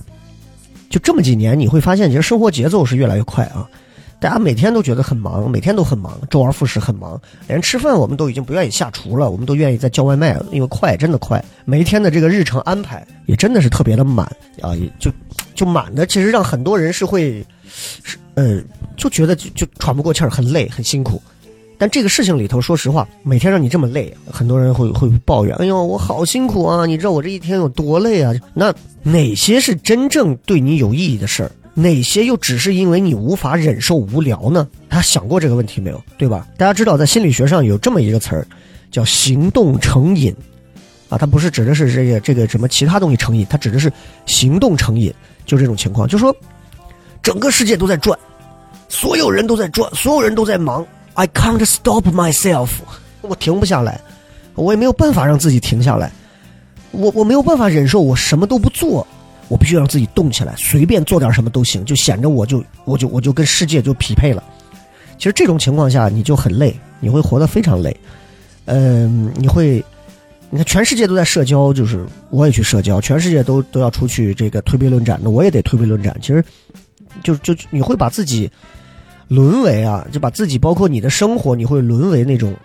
[0.90, 3.68] 就这么几年，你会发现，其实生活节奏是越来越快啊。
[4.20, 11.44] 大家每天都觉得很忙，每天都很忙，周而复始很忙，连吃饭我们都已经不愿意下厨了，我们都愿意在叫外卖了，因为快，真的快。
[11.66, 14.26] 每一天的这个日程安排也真的是特别的满
[14.62, 15.12] 啊，也就
[15.54, 18.18] 就满的，其实让很多人是会是。
[18.34, 18.62] 呃，
[18.98, 21.22] 就觉得就就喘不过气儿，很累，很辛苦。
[21.78, 26.88] 但这个事情里头，说实话，每天让你这么累，很多人会会抱怨：“哎呦，我好辛苦啊！
[26.88, 31.52] 你知道我这一天有多累啊？”那哪些是真正对你有意义的事儿？
[31.76, 34.68] 哪些又只是因为你无法忍受无聊呢？
[34.90, 36.04] 他想过这个问题没有？
[36.18, 36.48] 对吧？
[36.58, 38.48] 大家知道，在心理学上有这么一个词儿，
[38.90, 40.36] 叫行动成瘾
[41.10, 41.18] 啊。
[41.20, 43.94] 它不是指的是这个这个什么其他东西成瘾，它指的是
[44.26, 45.14] 行动成瘾，
[45.46, 46.36] 就这种情况，就说
[47.22, 48.18] 整个世界都在转。
[48.90, 50.86] 所有人都在转，所有人都在忙。
[51.14, 52.70] I can't stop myself，
[53.22, 54.00] 我停不下来，
[54.56, 56.12] 我也没有办法让自己停下来。
[56.92, 59.06] 我我没有办法忍受我什么都不做，
[59.48, 64.44] 我必须让自己动起来，随便做点什么都行，就显着我就我就我就跟世界就匹配了。
[65.18, 67.96] 其实这种情况下你就很累，你会活得非常累。
[68.66, 69.84] 嗯，你会，
[70.50, 76.16] 你看全世界都在社交，就是我也去社交，全世界都都要出去这个推杯论盏，那我也得推杯论盏。
[76.22, 76.44] 其实，
[77.24, 78.50] 就就你会把自己。
[79.28, 82.56] 沦为啊，就把自己包括你的生活，你会沦为那种，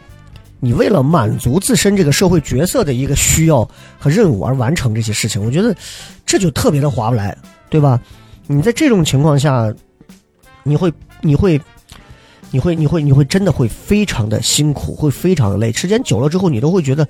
[0.61, 5.45] 你为了满足自身这个社会角色的一个需要和任务而完成这些事情。
[5.45, 5.75] 我觉得
[6.25, 7.37] 这就特别的划不来，
[7.69, 8.01] 对吧？
[8.47, 9.73] 你在这种情况下，
[10.63, 11.61] 你会，你会，
[12.51, 15.73] 你会，你会，你会真的会非常的辛苦，会非常的累。
[15.73, 17.07] 时间久了之后，你都会觉得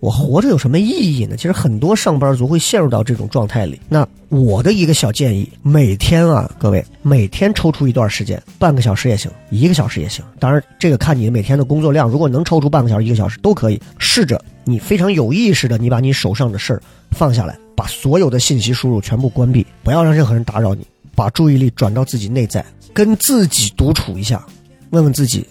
[0.00, 1.36] 我活着有什么意义呢？
[1.36, 3.78] 其实很多上班族会陷入到这种状态里。
[3.86, 10.24] 那我的一个小建议，每天啊，各位每天抽出一段时间，半个小时也行，一个小时也行。
[10.38, 12.08] 当然，这个看你每天的工作量。
[12.08, 13.78] 如果能抽出半个小时、一个小时都可以。
[13.98, 24.42] 试着你非常有意识的，你把你手上的事儿放下来，把所有的信息输入全部关闭，不要让任何人打扰你，把注意力转到自己内在，跟自己独处一下，
[24.90, 25.46] 问问自己，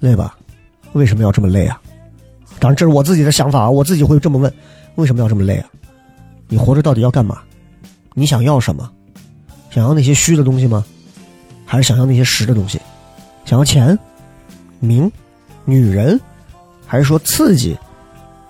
[0.00, 0.36] 累吧？
[0.92, 1.80] 为什么要这么累啊？
[2.62, 4.52] 当然，这是我自己的想法啊，我自己会这么问：
[4.94, 5.66] 为什么要这么累啊？
[6.46, 7.40] 你活着到底要干嘛？
[8.14, 8.88] 你想要什么？
[9.68, 10.84] 想要那些虚的东西吗？
[11.66, 12.80] 还是想要那些实的东西？
[13.44, 13.98] 想要钱、
[14.78, 15.10] 名、
[15.64, 16.20] 女人，
[16.86, 17.76] 还是说刺激？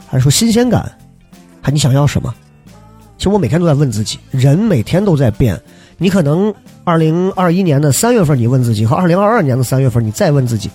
[0.07, 0.93] 还是说新鲜感？
[1.63, 2.35] 还你想要什么？
[3.17, 5.59] 其实我每天都在问自己，人每天都在变。
[5.97, 10.71] 你可能二零二一年的三月份你问自己，和二零二二年的三月份你再问自己。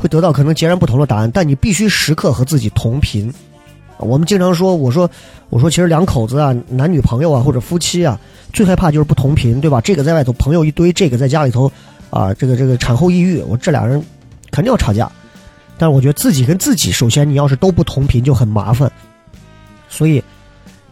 [0.00, 3.32] 会得到可能截然不同的答案，但你必须时刻和自己同频。
[3.98, 5.08] 我们经常说，我说，
[5.50, 8.18] 我说，其实两口子啊，男女朋友啊，或者夫妻啊，
[8.52, 9.78] 最害怕就是不同频，对吧？
[9.82, 11.70] 这个在外头朋友一堆，这个在家里头
[12.08, 14.02] 啊，这个这个产后抑郁，我这俩人
[14.50, 15.12] 肯定要吵架。
[15.76, 18.90] 但是我觉得自己跟自己，首先你要是都不同频就很麻烦，
[19.88, 20.24] 所以。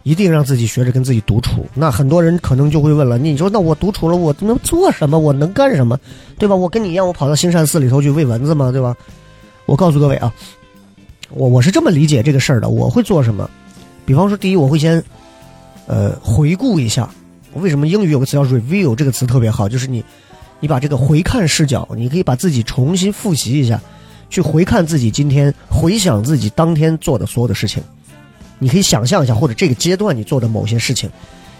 [0.08, 1.66] 一定让自己学着跟自己独处。
[1.74, 5.18] 那很多人可能就会问了：你说那我独处了，我能做什么？
[5.18, 5.98] 我能干什么？
[6.38, 6.56] 对吧？
[6.56, 8.72] 我跟你一样，我跑到兴善寺里头去喂蚊子吗？
[8.72, 8.96] 对吧？
[9.66, 10.32] 我告诉各位啊，
[11.28, 12.70] 我我是这么理解这个事儿的。
[12.70, 13.50] 我会做什么？
[14.06, 15.04] 比方说，第一，我会先
[15.86, 17.10] 呃回顾一下。
[17.52, 18.94] 为什么英语有个词叫 review？
[18.94, 20.02] 这个词特别好，就是你
[20.60, 23.78] 你把这个回看视角，你可以把自己重新复习一下，
[24.30, 27.82] 去回看自己今天，回想自己当天做的所有的事情。
[28.58, 31.10] 你可以想象一下，或者这个阶段你做的某些事情，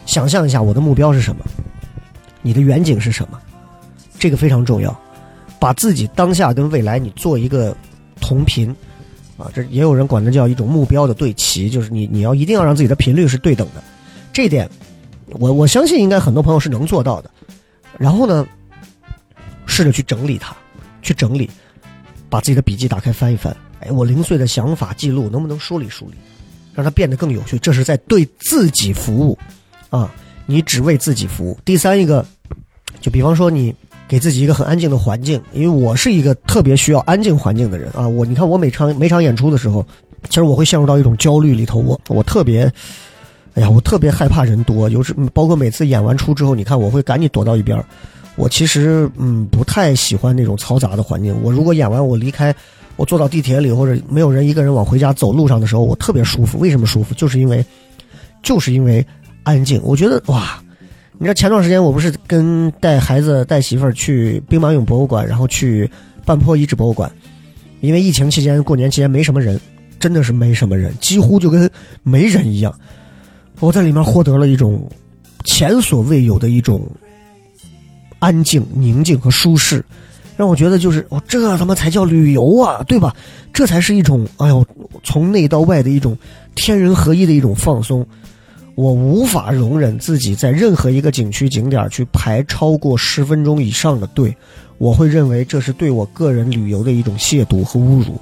[0.07, 1.45] 想象一下我的目标是什么，
[2.43, 3.41] 你的远景是什么，
[4.19, 4.99] 这个非常重要。
[5.61, 7.77] 把自己当下跟未来你做一个
[8.21, 8.75] 同频，
[9.37, 13.83] 啊，这也有人管这叫一种目标的对齐，就是你你要一定要让自己的频率是对等的。
[14.33, 14.71] 这一点，
[15.31, 17.31] 我我相信应该很多朋友是能做到的。
[17.99, 18.47] 然后呢，
[19.67, 20.57] 试着去整理它，
[21.03, 21.51] 去整理，
[22.31, 26.15] 把自己的笔记打开翻一翻，哎，我零碎的想法记录能不能梳理梳理？
[26.79, 29.37] 让它变得更有趣，这是在对自己服务，
[29.91, 30.09] 啊，
[30.47, 31.59] 你只为自己服务。
[31.65, 32.25] 第三一个，
[33.01, 33.75] 就比方说你
[34.07, 38.07] 给自己一个很安静的环境，因为我是一个特别需要安静环境的人啊。
[38.07, 39.85] 我你看我每场每场演出的时候，
[40.29, 42.73] 其实我会陷入到一种焦虑里头，我我特别，
[43.55, 47.77] 哎呀，我特别害怕人多，有时包括每次演完出之后，你看我会赶紧躲到一边
[48.37, 51.37] 我其实嗯不太喜欢那种嘈杂的环境。
[51.43, 52.55] 我如果演完我离开。
[52.99, 56.59] 我坐到地铁里，或者没有人一个人往回家走路上的时候，我特别舒服。
[56.59, 57.15] 为什么舒服？
[57.15, 57.65] 就是因为，
[58.43, 59.07] 就是因为
[59.45, 59.81] 安静。
[59.85, 60.61] 我觉得哇，
[61.13, 65.89] 你知道前段时间我不是跟带孩子带媳妇儿去兵马俑博物馆，然后去
[66.25, 67.09] 半坡遗址博物馆，
[67.81, 69.61] 因为疫情期间过年期间没什么人，
[70.01, 71.71] 真的是没什么人，几乎就跟
[72.03, 72.75] 没人一样。
[73.61, 74.91] 我在里面获得了一种
[75.45, 76.85] 前所未有的一种
[78.19, 79.85] 安静、宁静和舒适。
[80.39, 83.13] 让我觉得就是，哦，这他妈才叫旅游啊，对吧？
[83.53, 84.65] 这才是一种，哎呦，
[85.03, 86.17] 从内到外的一种
[86.55, 88.07] 天人合一的一种放松。
[88.77, 94.33] 我无法容忍自己在任何一个景区景点去排超过十分钟以上的队，
[94.79, 98.21] 我会认为这是对我个人旅游的一种亵渎和侮辱。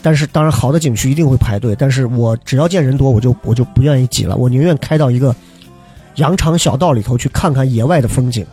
[0.00, 5.36] 但是，当然，好的景区一定会排队，但是我只要见人多，我就我就不愿意挤了，我宁愿开到一个
[6.14, 8.46] 羊肠小道里头去看看野外的风景。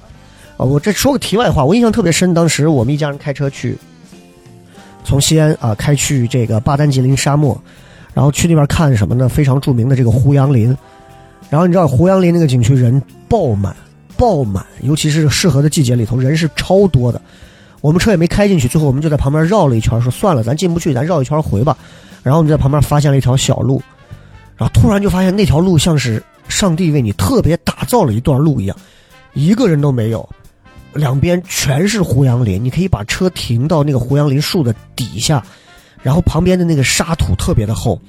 [0.65, 2.33] 我这说个题外话，我印象特别深。
[2.33, 3.77] 当时我们一家人开车去，
[5.03, 7.59] 从西安啊开去这个巴丹吉林沙漠，
[8.13, 9.27] 然后去那边看什么呢？
[9.27, 10.75] 非常著名的这个胡杨林。
[11.49, 13.75] 然后你知道胡杨林那个景区人爆满，
[14.15, 17.19] 爆满，尤其是适合的季节里头人是超多的。
[17.81, 21.75] 我们车也没开进去，最后我们就在旁边绕了一圈，说算了，咱进不去，咱绕一圈回吧。
[22.21, 23.81] 然后我们在旁边发现了一条小路，
[24.55, 28.77] 然后突然就发现那条路像是上帝为你特别打造了一段路一样，
[29.33, 30.29] 一个人都没有。
[30.93, 35.43] 两边全是胡杨林，你可以把车停到那个胡杨林树的底下，
[36.03, 37.99] 然后旁边的那个沙土特别的厚，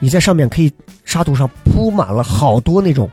[0.00, 0.70] 你在上面可以
[1.04, 3.10] 沙土上铺满了好多那种，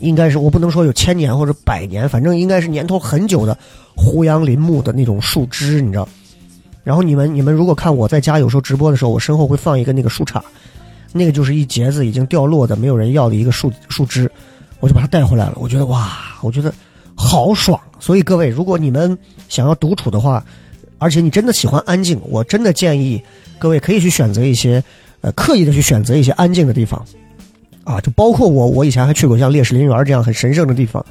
[0.00, 3.56] 应该是我不能说有千年或者百年，反正应该是年头很久的
[3.96, 6.06] 胡杨林木的那种树枝，你知道。
[6.84, 10.42] 然后你们你们如果看我在家有时候直播的时候，我身后会放一个那个树杈，
[11.12, 14.30] 那个就是一节子已经掉落的没有人要的一个树树枝，
[14.80, 15.54] 我就把它带回来了。
[15.56, 16.70] 我觉得哇，我觉得。
[17.22, 17.78] 好爽！
[17.98, 20.42] 所以各位，如果你们想要独处的话，
[20.96, 23.22] 而且你真的喜欢安静，我真的建议
[23.58, 24.82] 各位可以去选择一些，
[25.20, 27.04] 呃，刻意的去选择一些安静的地方，
[27.84, 31.04] 啊，就包括我，我以前还去过像烈士陵园这样很神圣的地方。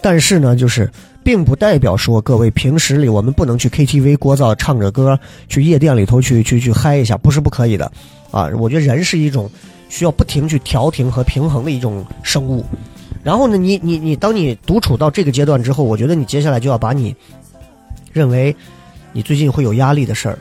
[0.00, 0.90] 但是呢，就是
[1.22, 7.92] 并不代表说各位平时里我们不能去 KTV 聒噪唱着歌，去夜店里头去去去嗨一下，不是不可以的，
[8.30, 9.50] 啊，我觉得人是一种
[9.90, 12.64] 需要不停去调停和平衡的一种生物。
[13.24, 17.16] 然后呢，你你你，当你独处到这个阶段之后，我觉得你接下来就要把你
[18.12, 18.54] 认为
[19.12, 20.38] 你最近会有压力的事儿，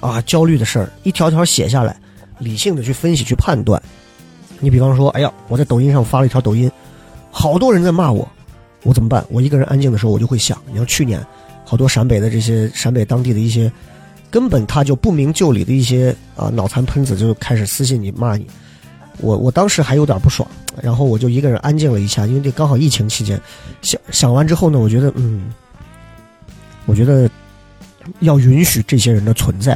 [0.00, 1.96] 啊，焦虑的事儿，一条条写下来，
[2.40, 3.80] 理性的去分析去判断。
[4.58, 6.68] 你比方说，哎呀，我在抖音上发了一条抖音，
[7.30, 8.28] 好多人在骂我，
[8.82, 9.24] 我怎么办？
[9.30, 11.24] 我一个人安静的时候，我就会想，你像去年
[11.64, 13.70] 好多陕北的这些陕北当地的一些
[14.30, 18.44] 根本他就不明就里的一些啊脑残喷子就开始私信你骂你，
[19.20, 20.48] 我我当时还有点不爽。
[20.80, 23.38] 然后我就一个人安静了一下，因为这刚好疫情期间，
[23.82, 25.52] 想想完之后呢，我觉得，嗯，
[26.86, 27.28] 我觉得
[28.20, 29.74] 要允许这些人的存在，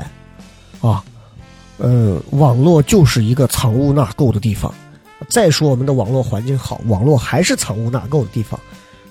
[0.81, 1.05] 啊，
[1.77, 4.73] 呃，网络就是一个藏污纳垢的地方。
[5.29, 8.59] 再说我们的网络环境好，网络还是藏污纳垢的地方，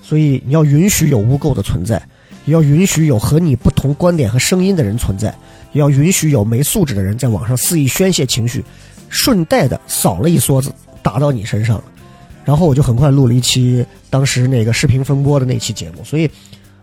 [0.02, 2.02] 所以你要允许有污垢的存在，
[2.44, 5.32] 也要允许有和你不同观点和声音的人存在，
[5.72, 8.64] 也要允许有没素质的人在网上肆意宣泄情绪，
[9.08, 10.72] 顺带的扫了一梭子。
[11.02, 11.84] 打到你身上了，
[12.46, 16.30] 然后我就很快录了一期当时那个视频风波的那期节目，所以，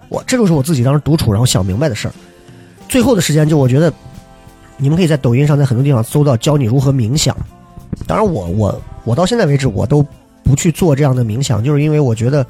[0.10, 2.14] 我这就是我自己当时独处然后想明白的事儿。
[2.88, 3.92] 最后的时间就我觉得，
[4.78, 7.36] 你们可以在抖音上在很多地方搜到教你如何冥想。
[8.06, 10.06] 当然，我我我到现在为止我都
[10.44, 12.46] 不去做这样的冥想，就是因为我觉得，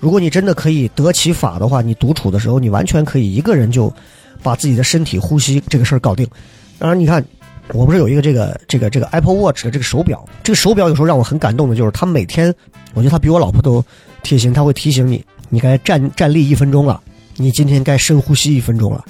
[0.00, 3.94] 如果你真的可以得其法的话，你独处的时候你完全可以一个人就
[4.42, 6.28] 把自己的身体呼吸这个事儿搞定。
[6.76, 7.24] 当然，你看。
[7.72, 12.54] 我不是有一个这个这个这个 Apple Watch 的这个手表，这个手表有时候让我很感动的，就是它每天，
[12.92, 13.82] 我觉得它比我老婆都
[14.22, 17.00] 贴心，它会提醒你，你该站站立一分钟了，
[17.36, 19.02] 你今天该深呼吸一分钟了，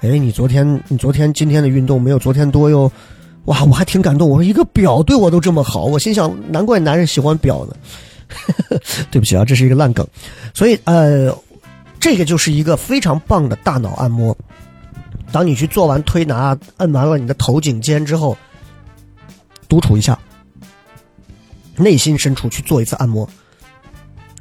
[0.00, 2.90] 哎，你昨天你昨天今天的运动没有昨天多哟，
[3.44, 7.76] 哇，我还挺感动，我说一个表对我都这么好，我心想难怪男人喜欢表呢，
[9.10, 10.04] 对不起啊，这是一个烂梗，
[10.52, 11.32] 所以呃，
[12.00, 14.36] 这个就是一个非常棒的大脑按摩。
[15.32, 18.36] 当你去做完推拿、摁完了你的头颈肩之后，
[19.68, 20.18] 独处一下，
[21.76, 23.28] 内心深处去做一次按摩，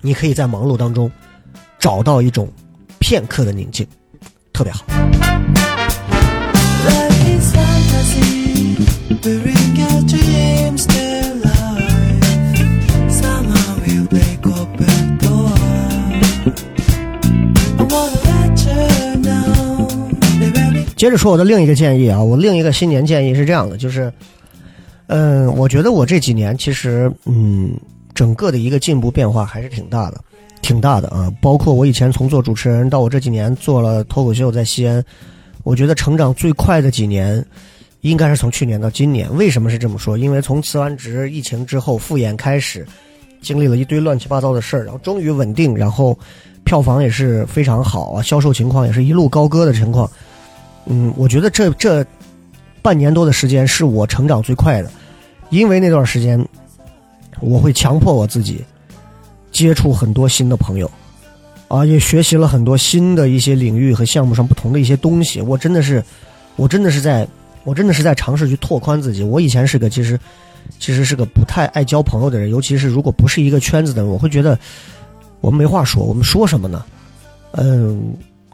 [0.01, 1.11] 你可以在忙碌当中
[1.77, 2.51] 找到一种
[2.99, 3.87] 片刻的宁静，
[4.51, 4.83] 特别好。
[20.99, 24.11] 接着说我的另一个建议啊，我另一个新年建议是这样的，就是，
[25.07, 27.71] 嗯，我觉得我这几年其实，嗯，
[28.13, 30.19] 整个的一个进步变化还是挺大的，
[30.61, 31.31] 挺大的啊。
[31.41, 35.01] 包括我以前从做主持人到我这几年做了脱口秀，在西安，
[35.63, 37.41] 我觉得成长最快的几年，
[38.01, 39.33] 应该是从去年到今年。
[39.37, 40.17] 为什么是这么说？
[40.17, 42.85] 因为从辞完职、疫情之后复演开始，
[43.41, 46.19] 经历了一堆乱七八糟的事儿，然后终于稳定，然后
[46.65, 50.11] 票房也是非常好啊，销售情况也是一路高歌的情况。
[50.91, 52.03] 嗯，我觉得这这
[52.81, 54.91] 半年多的时间是我成长最快的，
[55.51, 56.43] 因为那段时间
[57.39, 58.65] 我会强迫我自己
[59.51, 60.89] 接触很多新的朋友，
[61.67, 65.39] 啊，也学习了很多新的一些领域和项目上不同的一些东西。
[65.39, 66.03] 我真的是，
[66.55, 67.27] 我真的是在，
[67.63, 69.21] 我真的是在尝试去拓宽自己。
[69.21, 70.19] 我以前是个其实
[70.79, 74.57] 其实是个不太爱交朋友的人，尤其是如果不是一个圈子的人，我会觉得
[75.39, 76.83] 我们没话说，我们说什么呢？
[77.51, 78.11] 嗯。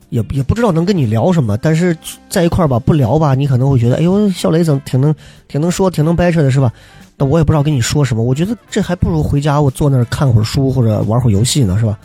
[0.09, 1.97] 也也不知道能跟你聊什么，但是
[2.29, 5.13] 在一块儿吧，不聊吧，你可能会觉得，哎呦，小雷怎么挺能
[5.47, 6.71] 挺能说，挺能掰扯的，是吧？
[7.17, 11.97] 那我也不知道跟你说什么，我觉得这还不如回家我坐那儿看会儿书或者玩会儿游戏呢，是吧？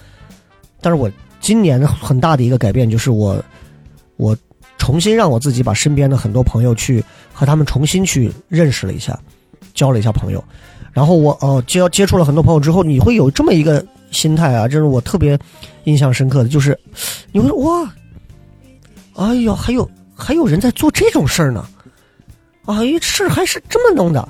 [0.80, 1.10] 但是我
[1.40, 3.42] 今年很大的一个改变就是我
[4.16, 4.36] 我
[4.78, 9.18] 重新让我自己把身边的很多朋友去和他们重新去认识了一下，
[9.74, 10.42] 交了一下朋友，
[10.92, 13.84] 然后我哦接接触了很多朋友之后，你会有这么一个。
[14.12, 15.38] 心态啊，这是我特别
[15.84, 16.78] 印象深刻的，就是
[17.32, 17.92] 你会说哇，
[19.14, 21.66] 哎呦，还有还有人在做这种事儿呢，
[22.66, 24.28] 哎，事还是这么弄的，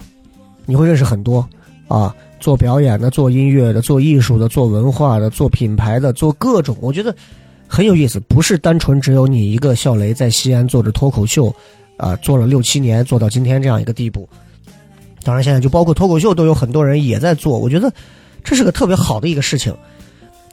[0.67, 1.49] 你会认识很多
[1.89, 7.15] 啊，做表演的、做音乐的、做艺术的、做文化的、做品牌的、做各种，我觉得
[7.67, 11.55] 很有意思，不是单纯只有你一个笑雷在西安做着脱口秀，
[11.97, 14.29] 啊，做了六七年，做到今天这样一个地步。
[15.23, 17.93] 当然，现在就包括脱口秀都有很多人也在做，我觉得。
[18.43, 19.77] 这是个特别好的一个事情，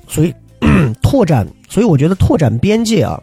[0.09, 0.33] 所以
[1.01, 3.21] 拓展，所以我觉得拓展边界啊，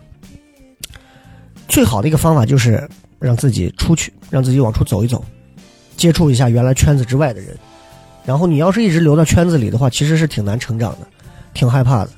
[1.68, 5.24] 最好的一个方法就是让自己出去，让自己往出走一走，
[5.97, 7.57] 接触一下原来圈子之外的人。
[8.24, 11.07] 然后你要是一直留在圈子里的话，其实是挺难成长的，
[11.53, 12.11] 挺害怕的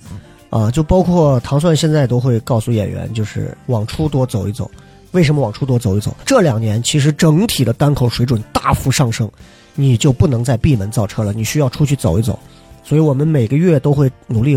[0.51, 0.71] 啊。
[0.71, 4.71] 就包括唐蒜现在都会告诉演员，就是往出多走一走。
[5.13, 6.15] 为什么往出多走一走？
[6.25, 9.31] 这两年其实整体的单口水准大幅上升。
[9.79, 12.39] 你就不能再闭门造车了，你需要出去走一走，
[12.83, 14.57] 所以我们每个月都会努力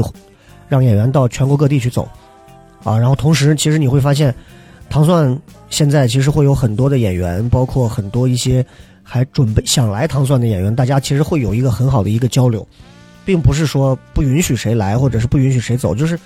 [0.69, 2.07] 让演员到全国各地去走，
[2.83, 4.33] 啊，然后同时其实你会发现，
[4.89, 5.37] 糖蒜
[5.69, 8.65] 现在其实会有很多的演员，包括很多一些
[9.03, 12.65] 还准备想来糖蒜的演员，大家其实会有一个很好的一个交流，
[13.25, 16.17] 并不是说不允许谁来，或者是不允许谁走，就是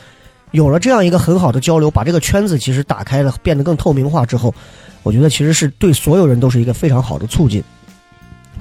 [0.52, 4.54] 有了这样一个很好的交流，把这个圈子其实打开了，变得更透明化之后，
[5.02, 7.64] 我觉得其实是对所有人都是一个非常好的促进。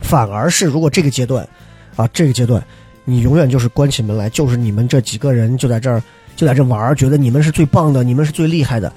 [0.01, 1.47] 反而是如果这个阶段，
[1.95, 2.65] 啊，这个阶段，
[3.05, 6.03] 你永远就是关起门来，就是你们这几个人就在这儿
[6.37, 8.93] 就在这玩儿，觉得你们是最棒的，你们是最厉害的，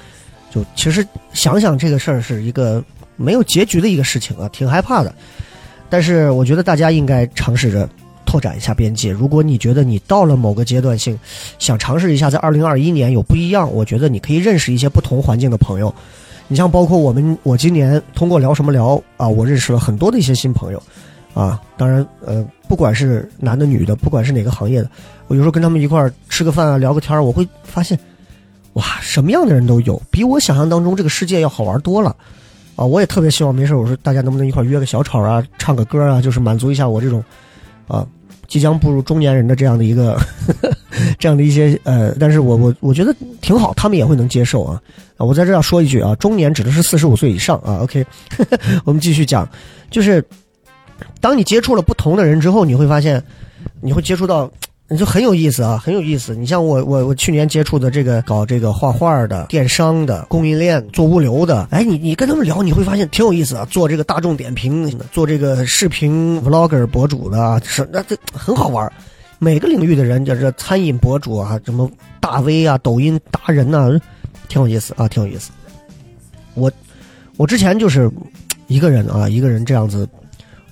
[0.51, 2.83] 就其实想想这个事儿是一个
[3.15, 5.13] 没有结局的一个事情啊，挺害怕的。
[5.89, 7.87] 但是我觉得大家应该尝试着
[8.25, 9.11] 拓展一下边界。
[9.11, 11.17] 如果你觉得你到了某个阶段性，
[11.59, 15.93] 想尝试一下在二零二一年有不一样，我觉得你可以认识一些不同环境的朋友。
[16.47, 20.81] 你像包括我们，我今年通过聊什么聊啊，我认识了很多的一些新朋友，
[21.33, 24.89] 啊，当然呃，不管是男的女的，不管是哪个行业的，
[25.27, 27.97] 我有时候跟他们一块儿吃个饭啊，聊个天儿，我会发现，
[28.73, 32.15] 哇，什么样的人都有，比我想象当中这个世界要好玩多了，
[32.75, 37.23] 啊，我也特别希望没事，我说大家能不能一块儿约个小炒啊，唱个歌啊，就是满足一下我这种，
[37.87, 38.05] 啊，
[38.47, 40.19] 即将步入中年人的这样的一个。
[41.19, 44.81] 这样的一些呃，但是我我我觉得挺好，他们也会能接受啊
[45.17, 45.25] 啊！
[45.25, 47.79] 我在这要说一句啊，中年指的是四十五岁以上啊。
[47.81, 48.05] OK，
[48.85, 49.49] 我们继续讲，
[49.91, 50.23] 就是
[51.19, 53.21] 当你接触了不同的人之后，你会发现，
[53.81, 54.49] 你会接触到，
[54.87, 56.35] 你就很有意思啊，很有意思。
[56.35, 63.65] 你像我我我去年接触的这个搞这个画画的、电商的、供应链做物流的，哎，你你跟他们聊，你会发现挺有意思啊。
[63.65, 68.91] 做这个大众点评，做这个视频 vlogger 博主的，是那这很好玩。
[69.37, 71.89] 每个领域的人，就是餐饮博主啊，什么
[72.21, 73.99] 大 V 啊、抖音达人呐，
[74.47, 75.51] 挺有意思啊，挺有意思。
[76.53, 76.71] 我
[77.35, 78.09] 我之前就是
[78.67, 80.07] 一个人啊，一个人这样子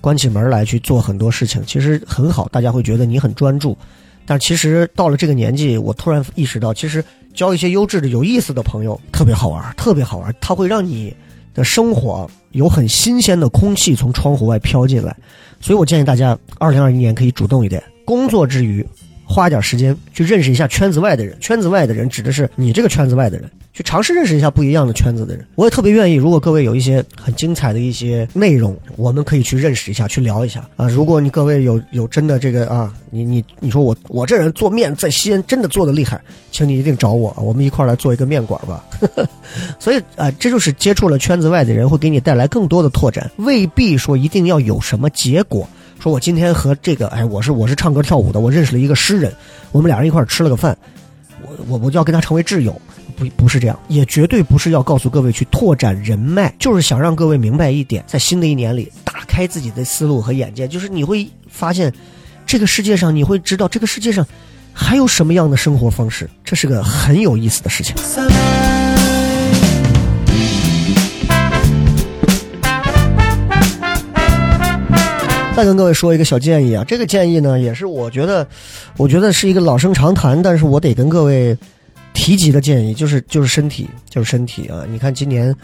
[0.03, 3.77] 关起门来去做很多事情，其实很好，大家会觉得你很专注。
[4.25, 7.01] 但其实到了这个年纪，我突然意识到，其实
[7.33, 10.35] 交一些优质的、有意思的朋友特别好玩，特别好玩。
[10.41, 11.15] 它会让你
[11.53, 15.15] 的生活有很新鲜的空气从窗户外飘进来。
[15.61, 17.81] 所以我建议大家，二零二一年可以主动一点。
[18.03, 18.85] 工作之余，
[19.25, 21.35] 花点时间去认识一下圈子外的人。
[21.39, 25.45] 圈子外的人指的是你这个圈子外的人，去尝试认识一下不一样的圈子的人。
[25.55, 30.87] 我也特别愿意，如果各位有一些很精彩的一些内容，我们可以去认识一下，去聊一下啊。
[30.87, 36.21] 如果你各位有有真的这个啊，你你你说我我这人做面在西安真的做的厉害，
[36.51, 38.85] 请你一定找我，我们一块来做一个面馆吧。
[39.79, 45.67] 所以啊，这就是接触了圈子外的人，会给你带来更多的拓展，未必说一定要有什么结果。
[46.03, 49.33] 说我今天和这个，哎，我是我是唱歌跳舞的，我认识了一个诗人，
[49.71, 50.77] 我们俩人一块吃了个饭，
[51.41, 52.75] 我我我就要跟他成为挚友，
[53.15, 61.93] 不不是这样，也绝对不是要告诉各位去拓展人脉，就是想让各位明白一点，在新的一年里打开自己的思路和眼界，就是你会发现，
[62.45, 64.27] 这个世界上你会知道这个世界上
[64.73, 67.95] 还有什么样的生活方式，这是个很有意思的事情。
[75.55, 78.45] 再跟各位说一个小建议啊，这个建议呢，也是我觉得，
[78.97, 81.55] 我觉得是一个老生常谈，但是我得跟各位
[82.11, 84.83] 提及的建议，就是就是身体，就是身体啊！
[84.89, 85.55] 你看今年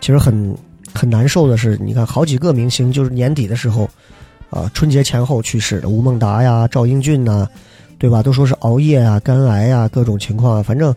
[0.00, 0.52] 其实很
[0.92, 3.88] 很难受的是，你看好几个明星就是年底的时候
[4.50, 7.46] 啊，春节前后去世的，吴孟达呀、赵英俊呐，
[7.98, 8.20] 对吧？
[8.24, 10.92] 都说是熬夜啊、肝癌啊，各种情况啊，反正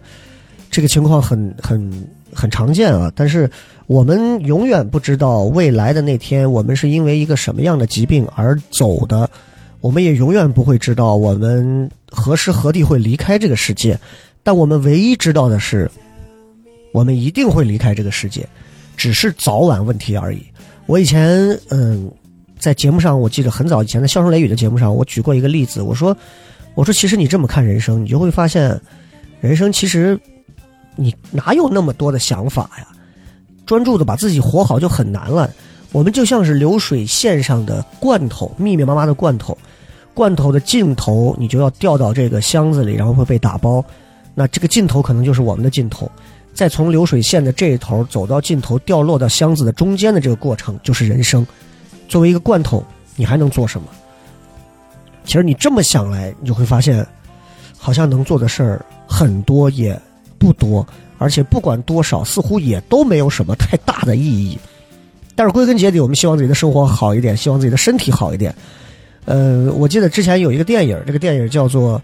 [0.71, 3.47] 这个情况很很很常见啊，但是。
[3.89, 9.27] 我们永远不知道未来的那天，我们是因为一个什么样的疾病而走的，
[9.81, 13.99] 我们也永远不会知道我们何时何地会离开这个世界。
[14.43, 15.89] 但我们唯一知道的是，
[16.91, 18.47] 我们一定会离开这个世界，
[18.95, 20.45] 只是早晚问题而已。
[20.85, 22.11] 我以前嗯，
[22.59, 26.15] 在节目上，我记得很早以前的《笑声雷雨》的节目上，我举过一个例子，我说，
[26.75, 28.79] 我说其实你这么看人生，你就会发现，
[29.41, 30.15] 人生其实
[30.95, 32.87] 你哪有那么多的想法呀？
[33.69, 35.47] 专注的把自己活好就很难了，
[35.91, 39.55] 我们就像是流水线上的罐头，密密麻麻的罐头，
[40.15, 43.85] 罐头的尽头你就要掉到这个箱子里，然后会被打包，
[44.33, 46.11] 那这个尽头可能就是我们的尽头，
[46.51, 51.45] 再从流水线的这一头走到尽头，掉落到箱子的中间的这个过程就是人生。
[52.07, 52.83] 作为一个罐头，
[53.15, 53.87] 你还能做什么？
[55.25, 57.05] 其实你这么想来，你就会发现，
[57.77, 59.95] 好像能做的事儿很多也
[60.39, 60.83] 不多。
[61.19, 64.57] 而且不管多少，似乎也都没有什么太大的意义。
[65.35, 68.53] 但是归根结底，我们希望自己的生活好一点，希望自己的身体好一点。
[69.25, 71.99] 呃，我记得之前有一个电影，这个电影叫做《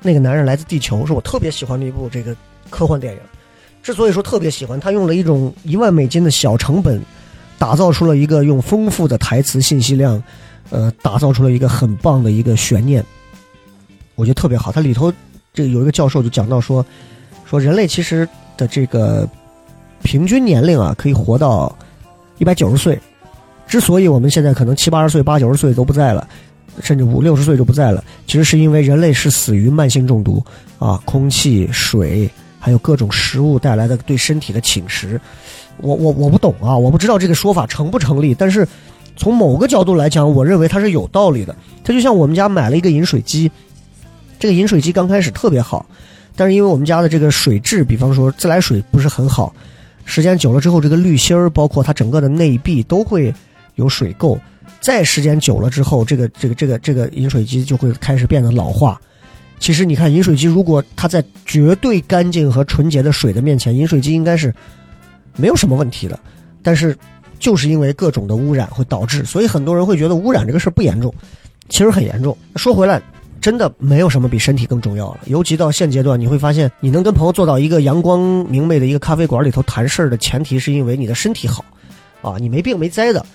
[0.00, 2.34] 那个男人来自地球》，是我特别喜欢的一部这个
[2.70, 3.20] 科幻电影。
[3.82, 7.02] 之所以说特别喜欢，他用了一种一万美金的小成本，
[7.58, 10.22] 打造出了一个用丰富的台词信息量，
[10.70, 13.04] 呃，打造出了一个很棒的一个悬念。
[14.14, 15.12] 我觉得特别好，它里头
[15.52, 16.84] 这个有一个教授就讲到说，
[17.44, 19.28] 说人类其实的这个
[20.02, 21.76] 平均年龄啊，可以活到
[22.38, 22.98] 一百九十岁。
[23.66, 26.28] 之所以我们现在可能七八十岁、八九十岁都不在了，
[26.80, 30.44] 甚至五六十岁就不在了，其实是因为人类是死于慢性中毒
[30.78, 32.28] 啊，空气、水
[32.58, 35.18] 还有各种食物带来的对身体的侵蚀。
[35.78, 38.68] 我我我不懂啊，我不知道这个说法成不成立，但是
[39.16, 41.56] 从某个角度来讲，我认为它是有道理的。
[41.82, 43.50] 它就像我们家买了一个饮水机，
[44.38, 45.86] 这个饮水机刚开始特别好，
[46.36, 49.54] 但是因为我们家的这个水质，比方说自来水不是很好，
[50.04, 53.32] 时间久了之后，这个滤芯儿包括它整个的内壁都会。
[53.76, 54.38] 有水垢，
[54.82, 59.00] 再时间久了之后，这个这个这个这个饮水机就会开始变得老化。
[59.58, 64.54] 其实你看，饮水机如果它在绝对干净和纯洁的水的面前，饮水机应该是
[65.36, 66.20] 没有什么问题的。
[66.62, 66.94] 但是
[67.38, 71.12] 就是因为各种的污染会导致，所以很多人会觉得污染这个事儿不严重，
[71.70, 72.36] 其实很严重。
[72.56, 73.00] 说回来，
[73.42, 75.20] 真的没有什么比身体更重要了。
[75.26, 81.62] 尤其到现阶段，你会发现，你能跟朋友坐到一个阳光明媚的一个咖啡馆里头谈事儿的前提，是因为你的身体好
[82.22, 83.26] 啊，你没病没灾的。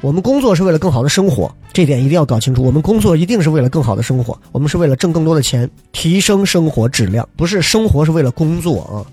[0.00, 2.62] 我们工作是为了更好的生活，这点一定要搞清楚。
[2.62, 9.04] 我们工作一定是为了更好的生活，我们是为了挣更多的钱，提升生活质量，不是生活是为了工作啊。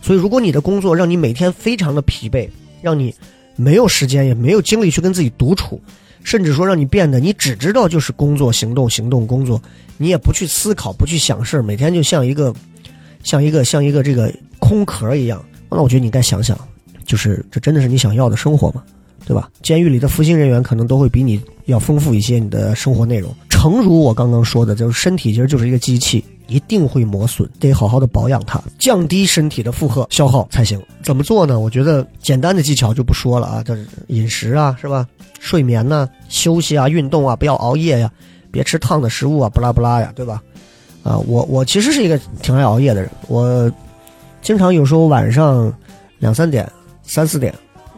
[0.00, 2.48] 所以，如果你的工作让你每天非常的疲惫，
[2.80, 3.12] 让你
[3.56, 5.80] 没有时间也没有精力去跟自己独处，
[6.26, 9.62] 甚至说让你变得你只知道就是工作、行动、行动、工作，
[9.96, 12.52] 你也不去思考、不去想事，每天就像一个
[13.22, 16.58] 像一个像一个这个空壳一样，那我觉得你该想想，
[17.04, 18.82] 就是这真的是你想要的生活吗？
[19.24, 19.48] 对吧？
[19.62, 23.32] 监狱里的服刑人员可能都会比你要丰富一些你的生活内容。
[23.48, 30.80] 诚如我刚刚说的，就是身体其实就是一个机器，一定会磨损，得好好的保养它，降低身体的负荷消耗才行。
[31.02, 31.58] 怎么做呢？
[31.58, 33.76] 我觉得简单的技巧就不说了啊，这
[34.08, 35.06] 饮食啊，是吧？
[35.40, 38.10] 睡眠呢，休息啊，运动啊，不要熬夜呀，
[38.50, 40.42] 别吃烫的食物啊，不拉不拉呀，对吧？
[41.02, 43.70] 啊，我我其实是一个挺爱熬夜的人，我
[44.42, 45.72] 经常有时候晚上
[46.18, 46.70] 两三点、
[47.02, 47.54] 三四点，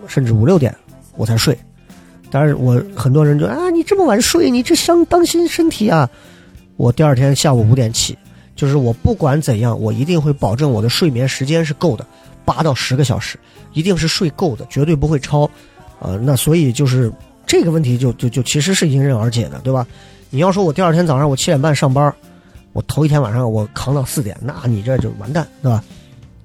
[0.07, 0.75] 甚至五六点。
[1.17, 1.59] 我才睡，
[2.31, 6.09] 当然我很多人就啊，你这么晚睡，你这伤当心身体啊！
[6.77, 8.17] 我第二天下午五点起，
[8.59, 12.05] 就是我不管怎样，我一定会保证我的睡眠时间是够的，
[12.45, 13.39] 八到十个小时，
[13.73, 15.49] 一定是睡够的，绝对不会超。
[16.01, 17.13] 呃，那所以就是
[17.47, 19.87] 这个问题就就就其实是迎刃而解的，对吧？
[20.31, 22.13] 你要说我第二天早上我七点半上班，
[22.73, 25.83] 我头一天晚上我扛到四点，那你这就完蛋，对吧？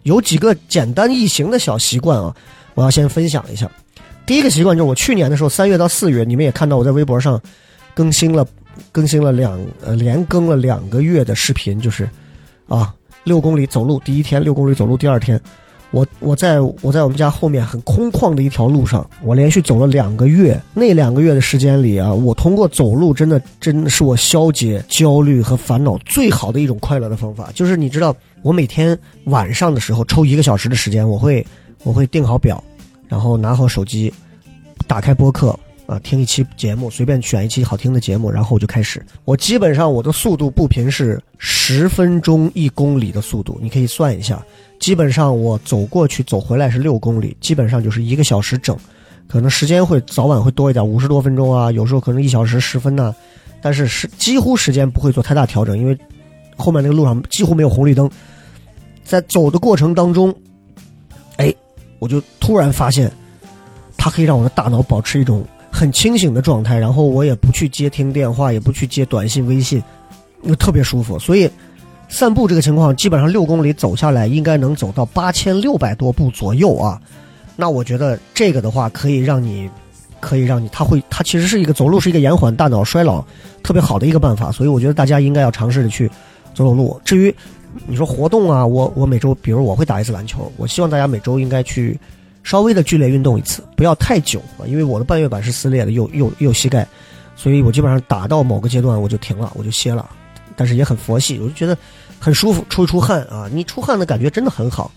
[0.04, 2.36] 有几个简单易行的小习惯啊，
[2.76, 3.68] 我要先分享一下。
[4.26, 7.42] 第一个习惯就是我去年的时候，三月到四月，你们也看到我在微博上
[7.96, 8.46] 更新了，
[8.92, 12.10] 更新了两呃连更了两个月的视频，就是
[12.68, 12.94] 啊
[13.24, 15.40] 六公里走路第一天，六公里走路第二天，
[15.92, 20.60] 我我在我在我们家后面很空旷的一条路上，我连续走了两个月。
[20.74, 27.50] 那两个月的时间里啊，我通过走路，真的真的是我消解焦虑和烦恼最好的一种快乐的方法。
[27.54, 31.46] 就是你知道，我每天晚上的时候抽一个小时的时间，我会
[31.84, 32.62] 我会定好表。
[33.10, 34.12] 然后拿好手机，
[34.88, 39.06] 打开播客啊，听一期节目，随便选一期好听的节目，然后我就开始。
[39.26, 44.44] 我基本上我的速度步频是十分钟一公里的速度，你可以算一下。
[44.80, 48.78] 基本上我走过去走回来是六公里，基本上就是一个小时整，
[49.28, 53.14] 可能时间会早晚会多一点，五十多分钟啊，有时候可能一小时十分呢。
[53.62, 55.98] 但是是几乎时间不会做太大调整，因为
[56.58, 58.10] 后面那个路上几乎没有红绿灯，
[59.04, 60.34] 在走的过程当中，
[61.38, 61.54] 哎。
[62.00, 63.10] 我就突然发现，
[63.96, 65.42] 它可以让我的大脑保持一种
[65.76, 69.82] 很清醒的状态，然后我也不去接听电话，也不去接短信、微信，
[70.48, 71.18] 就特别舒服。
[71.18, 71.50] 所以，
[72.08, 77.02] 散步这个情况，基本上六公里走下来，应该能走到八千六百多步左右啊。
[77.56, 79.68] 那我觉得这个的话，可以让你，
[80.20, 83.26] 可以让你，它会，它其实是一个走路是一个延缓大脑衰老
[83.64, 84.52] 特别好的一个办法。
[84.52, 86.08] 所以我觉得大家应该要尝试着去
[86.54, 87.02] 走走路。
[87.04, 87.36] 至于，
[87.88, 92.00] 你说活动啊，我我每周，比如我会打一次篮球，我希望大家每周应该去
[92.44, 96.86] 稍微的剧烈运动一次，不要太久啊，因为我的半月板是撕裂的，右右右膝盖，
[97.36, 100.08] 所以我基本上打到某个阶段我就停了，我就歇了，
[100.56, 101.78] 但是也很佛系，我就觉得
[102.20, 104.92] 很舒服，出出汗啊，你出汗的感觉真的很好。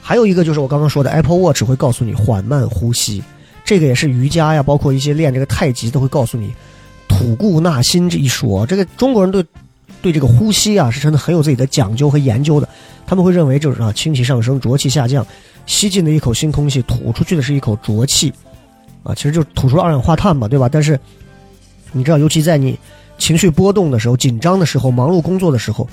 [0.00, 3.22] 还有一个就是我刚刚说的 Apple Watch 会告诉你缓慢呼吸，
[3.64, 6.54] 这个也是瑜伽呀，包括一些练这个太极都会告诉你
[7.08, 9.44] 吐故纳新这一说，这个中国人对。
[10.02, 12.68] 对这个呼吸啊，是真的很有自己的讲究和研究的。
[13.06, 15.26] 他们会认为就是啊，清气上升，浊气下降，
[15.66, 18.32] 吸进的一口新空气，吐出去的是一口浊气，
[19.02, 20.68] 啊，其实就吐出了二氧化碳嘛，对吧？
[20.68, 20.98] 但是
[21.92, 22.78] 你知道，尤其在你
[23.18, 25.88] 情绪波动的时候、紧张的时候、忙碌工作的时候，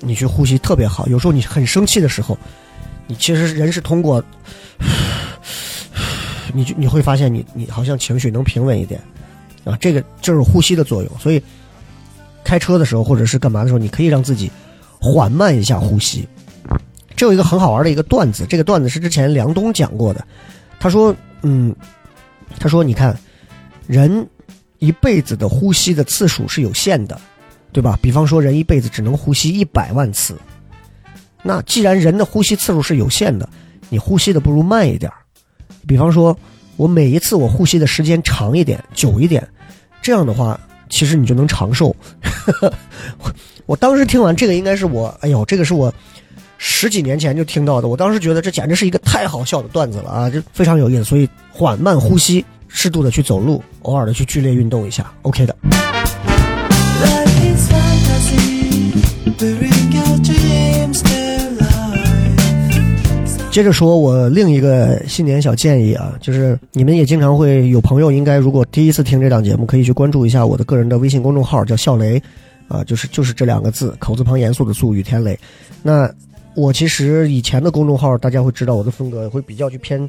[0.00, 1.06] 你去呼吸特别好。
[1.08, 2.38] 有时候你很生气的时候，
[3.06, 4.24] 你其实人是通过，
[6.52, 9.00] 你就你会发现你你好像情绪能平稳一点，
[9.64, 11.42] 啊，这个就是呼吸的作用，所以。
[12.46, 14.50] 开车的时候，或者是干嘛的时候，你可以让自己
[15.00, 16.28] 缓慢一下呼吸。
[17.16, 20.26] 这有一个很好玩的一个段子，这个段子是之前梁冬讲过的。
[20.80, 21.74] 他说：“嗯，
[22.58, 23.16] 他说你看，
[23.86, 24.26] 人
[24.80, 27.18] 一辈子的呼吸的次数是有限的，
[27.72, 27.98] 对吧？
[28.02, 30.36] 比方说，人一辈子只能呼吸一百万次。
[31.42, 33.48] 那既然人的呼吸次数是有限的，
[33.88, 35.10] 你呼吸的不如慢一点。
[35.86, 36.36] 比方说，
[36.76, 39.46] 我每一次我呼吸的时间长一点、久一点，
[40.02, 40.58] 这样的话，
[40.90, 41.94] 其实你就能长寿。
[43.66, 45.92] 我当时听完这个，应该是我，哎呦，这个是我。”
[46.66, 51.04] 十几年前就听到的，我当时觉得这简直是一个太好笑的段子了啊，就非常有意思。
[51.04, 55.54] 所以缓慢呼吸，适度的去走路，偶尔的去剧烈运动一下，OK 的。
[63.50, 72.20] 接着说，我另一个新年小建议啊，就是你们也经常会有朋友，应该如果第一次听这档节目，可以去关注一下我的个人的微信公众号，叫笑雷，
[72.68, 75.38] 啊，就是就是这两个字，口字旁严肃的肃，雨天雷，
[75.82, 76.10] 那。
[76.54, 80.08] 我其实以前的公众号，大家会知道我的风格会比较去偏，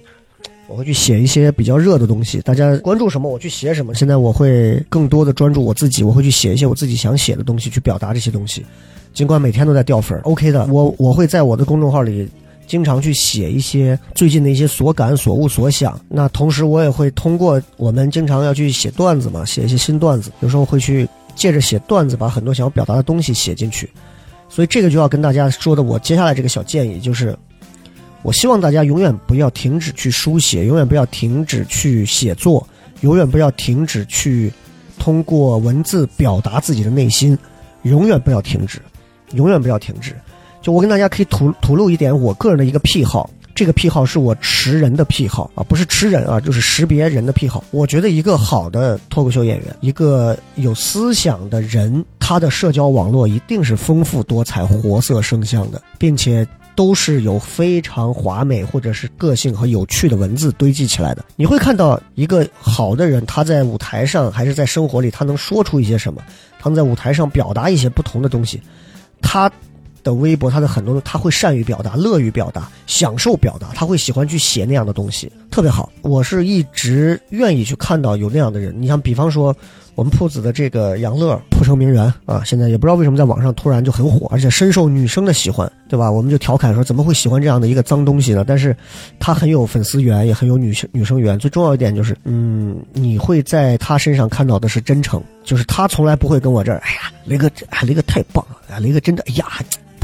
[0.67, 3.93] 我会去写一些比较热的东西，大家关注什么我去写什么。
[3.95, 8.65] 现在我会更多的专注我自己，我会去写一些我自己想写的东西，去表达这些东西。
[9.13, 10.65] 尽管每天都在掉粉儿，OK 的。
[10.67, 12.27] 我我会在我的公众号里
[12.67, 15.99] 经常去写一些最近的一些所感、所悟、所想。
[16.09, 23.89] 那同时我也会通过我们经常要去写段子嘛，写一些新段子，有时候会去借着写段子把很多想要表达的东西写进去。
[24.55, 27.37] 所以这个就要跟大家说的，我接下来这个小建议就是，
[28.21, 32.65] 我希望大家永远不要停止去书写，永远不要停止去写作，
[33.01, 34.49] 永远不要停止去
[34.97, 37.37] 通过文字表达自己的内心，
[37.81, 38.79] 永远不要停止，
[39.33, 40.15] 永远不要停止。
[40.61, 43.29] 就我跟大家可以吐吐露一点我个人的一个癖好。
[43.55, 47.63] 这个癖好是我识人的癖好啊，不是吃人啊，就是识别人的癖好。
[47.71, 56.45] 我觉得一个好的脱口秀演员，一个有思想的人，他的社交网络一定是丰富多彩、活色生香的，并且
[56.75, 61.23] 都是有非常华美或者是个性和有趣的文字堆积起来的。
[61.37, 66.21] 你会看到一个好的人，他在舞台上还是在生活里，他能说出一些什么？
[66.59, 68.61] 他能在舞台上表达一些不同的东西，
[69.21, 69.49] 他。
[70.05, 75.91] 的微博，他的很多，他会善于表达，乐于表达，享受表达，他会喜欢去写那样的东西，特别好。
[76.03, 78.73] 我是一直愿意去看到有那样的人。
[78.79, 79.53] 你像，比方说
[79.95, 86.11] 我们铺子的这个杨乐，铺成名媛啊，现在也不知道为什么在网上突然就很火，而且深受女生的喜欢，对吧？
[86.11, 88.45] 我们就调侃说，怎么会喜欢这样的一个脏东西呢？
[88.47, 88.77] 但是
[89.19, 91.39] 他很有粉丝缘，也很有女生女生缘。
[91.39, 99.45] 最重要一点就是，嗯，你会在他身上看到的是真诚，就是他从来不会跟我这儿，哎呀，雷哥，哎，雷哥太棒了，啊，雷哥真的，哎呀。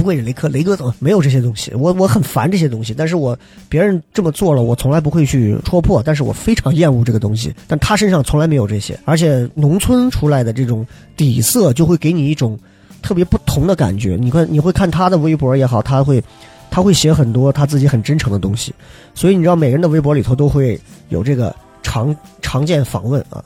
[0.02, 1.72] 不会是雷哥，雷哥怎么没有这些东西？
[1.76, 3.38] 我我很烦这些东西，但是我
[3.70, 7.54] 别人这么做了，我从来不会去戳破，但是我非常厌恶这个东西。
[7.68, 10.86] 但他身上从来没有这些，而且农村出来的这种
[11.16, 12.58] 底色就会给你一种
[13.02, 14.18] 特别不同的感觉。
[14.20, 16.24] 你看，你会看他的微博也好，他会
[16.70, 18.74] 他会写很多他自己很真诚的东西，
[19.14, 20.80] 所以你知道，每个人的微博里头都会
[21.10, 23.44] 有这个常常见访问啊。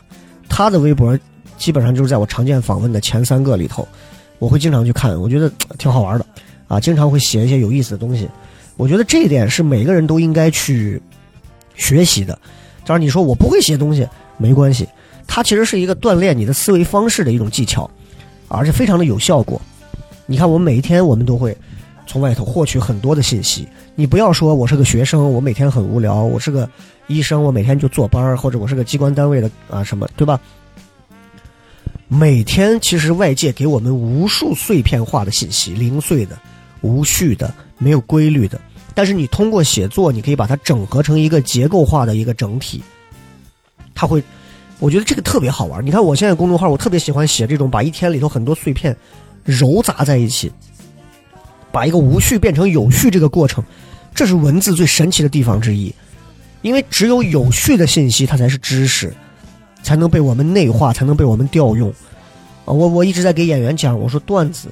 [0.48, 1.18] 他的微博
[1.58, 3.88] 基本上就是在我常见访问的前三个里头，
[4.40, 6.26] 我会经常去看，我觉得挺好玩的。
[6.68, 8.30] 啊，经常会写一些有意思的东西，
[8.76, 11.02] 我觉得这一点是每个人都应该去
[11.76, 12.38] 学习的。
[12.86, 14.08] 当然，你说我不会写东西，
[14.38, 14.88] 没关系，
[15.28, 17.90] 它其实是一个锻炼你的思维方式的一种技巧，
[18.48, 19.62] 而且非常的有效果。
[20.26, 21.56] 你看，我们每一天我们都会
[22.08, 23.68] 从外头获取很多的信息。
[23.96, 26.70] 你不要说我是个学生，我每天很无聊；我是个
[27.08, 30.40] 医生，我每天就坐班儿，或者我是个机关单位的啊什么，对吧？
[32.08, 36.38] 每天其实外界给我们无数碎片化的信息，零碎的。
[36.86, 38.62] 无序的，没有规律的，
[38.94, 42.84] 但是你通过写作，你可以把它整合成一个结构化的一个整体。
[43.96, 44.24] 它会，
[44.80, 45.84] 我觉得这个特别好玩。
[45.86, 48.96] 你看我现在公众号，我特别喜欢写这种把一天里头很多碎片
[49.44, 50.52] 揉杂在一起，
[51.72, 53.64] 把一个无序变成有序这个过程，
[54.14, 55.94] 这是文字最神奇的地方之一。
[56.62, 59.14] 因为只有有序的信息，它才是知识，
[59.84, 61.90] 才能被我们内化，才能被我们调用。
[62.66, 64.70] 啊，我我一直在给演员讲，我说段子。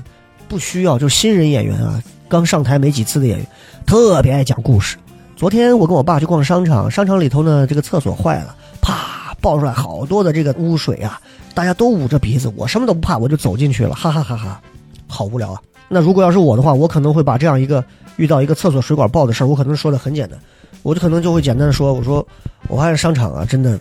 [0.48, 3.48] 不需要，就是新人演员啊，刚上台没几次的演员，
[3.86, 4.98] 特别爱讲故事。
[5.36, 11.20] 昨天我跟我爸去逛商场，商场里头呢，这个厕所坏了，啪爆出来好多的这个污水啊，
[11.54, 14.62] 大家都捂着鼻子，我什么都不怕，我就走进去了，哈哈哈哈，
[15.08, 15.62] 好无聊啊。
[15.90, 17.84] 那如果要是我的话，我可能会把这样一个
[18.18, 20.40] 遇到一个厕所水管爆的事儿，我可能说的很简单，
[20.82, 22.26] 我就可能就会简单的说，我说
[22.68, 23.80] 我发现商场啊，真的。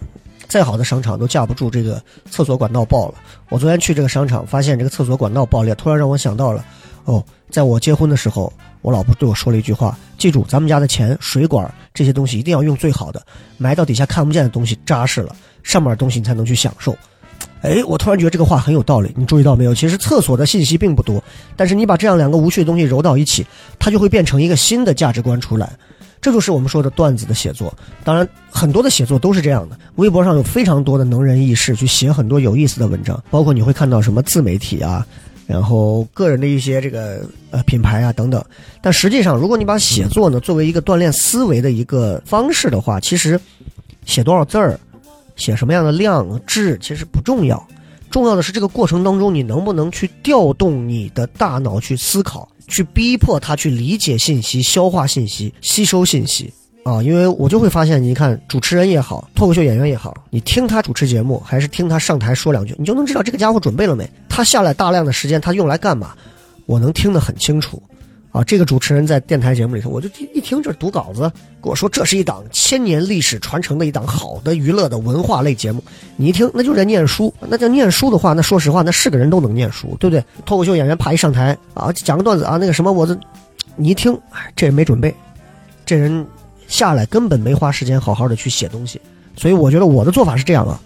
[0.52, 1.98] 再好的商场都架不住这个
[2.30, 3.14] 厕所管道爆了。
[3.48, 6.62] 我昨天去这个商场，发现这个厕所管道爆裂，突然让我想到了，
[7.06, 13.24] 哦，在我结婚的时候，我老婆对我说了一句话：记住，咱们家的钱、水管这些东西一定要用最好的，
[13.56, 16.94] 埋到底下看不见的东西扎实了，上面的东西你才能去享受。
[17.62, 19.10] 哎，我突然觉得这个话很有道理。
[19.16, 19.74] 你注意到没有？
[19.74, 21.24] 其实厕所的信息并不多，
[21.56, 23.46] 但是你把这样两个无趣的东西揉到一起，
[23.78, 25.72] 它就会变成一个新的价值观出来。
[26.22, 27.74] 这就是我们说的段子的写作。
[28.04, 29.76] 当然，很多的写作都是这样的。
[29.96, 35.04] 微博上有非常多的能人异士去写很多有意思的文章，包括你会看到什么自媒体啊，
[35.48, 38.42] 然后个人的一些这个呃品牌啊等等。
[38.80, 43.38] 但实际上，如果你把写作呢作为一个锻炼思维的一个方式的话，其实
[44.04, 44.78] 写多少字儿，
[45.34, 47.60] 写什么样的量质其实不重要，
[48.12, 52.48] 重要的是这个过程当中你能不能去调动你的大脑去思考。
[52.68, 56.50] 去逼迫他去理解信息、消化信息、吸收信息
[56.84, 57.02] 啊！
[57.02, 64.08] 因为我就会发现，你看主持人也好，脱口秀演员也好，你听他主持节目，还是听他上台说两句，你就能知道这个家伙准备了没。
[64.26, 66.14] 他下来大量的时间，他用来干嘛？
[66.64, 67.82] 我能听得很清楚。
[68.32, 71.20] 啊，这个主持人在电台节目里头，我就一听就是读稿子，
[71.60, 75.84] 跟我说这是一档千年历史传承的一档好的娱乐的文化类节目。
[76.16, 77.32] 你一听，那就在念书。
[77.46, 80.24] 那叫念书的话，那说实话，那是个人都能念书，对不对？
[80.46, 83.14] 脱口秀演员啪一上台啊，讲个段子啊，那个什么，我这
[83.76, 84.18] 你一听，
[84.56, 85.14] 这人没准备，
[85.84, 86.26] 这人
[86.66, 88.98] 下来根本没花时间好好的去写东西。
[89.36, 90.80] 所以我觉得我的做法是这样啊，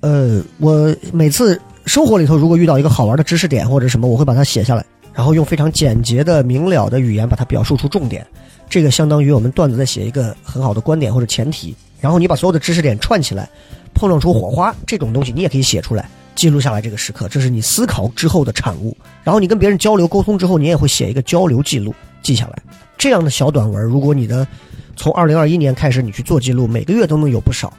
[0.00, 4.84] 呃，我每次生活里头如果遇到一个好玩的知识点或者什么，我会把它写下来。
[5.20, 8.26] 然后用非常简洁的、明了的语言把它表述出重点，
[8.70, 11.76] 这个相当于我们段子在写一个很好的观点或者前提。
[12.00, 13.46] 然后你把所有的知识点串起来，
[13.92, 18.96] 碰撞出火花，这种东西你也可以写出来，记录下来这个时刻，这是你思考之后的产物。
[19.22, 22.62] 然后你跟别人交流沟通之后，你也会写一个交流记录，记下来。
[22.96, 24.46] 这样的小短文，如果你的
[24.96, 27.70] 从二零二一年开始你去做记录，每个月都能有不少，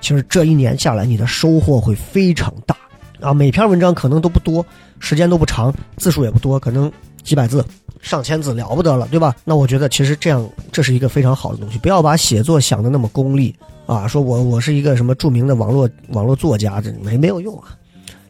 [0.00, 2.76] 其实这一年下来你的收获会非常大。
[3.20, 4.64] 啊，每篇文章可能都不多，
[4.98, 6.90] 时间都不长，字数也不多，可能
[7.22, 7.64] 几百字、
[8.00, 9.34] 上千字了不得了，对吧？
[9.44, 11.78] 那我觉得其实这样这是一个非常好的东西。
[11.78, 13.54] 不要把写作想的那么功利
[13.86, 17.76] 啊，说我我是一个什么著名的网络网络作家，这没没有用啊。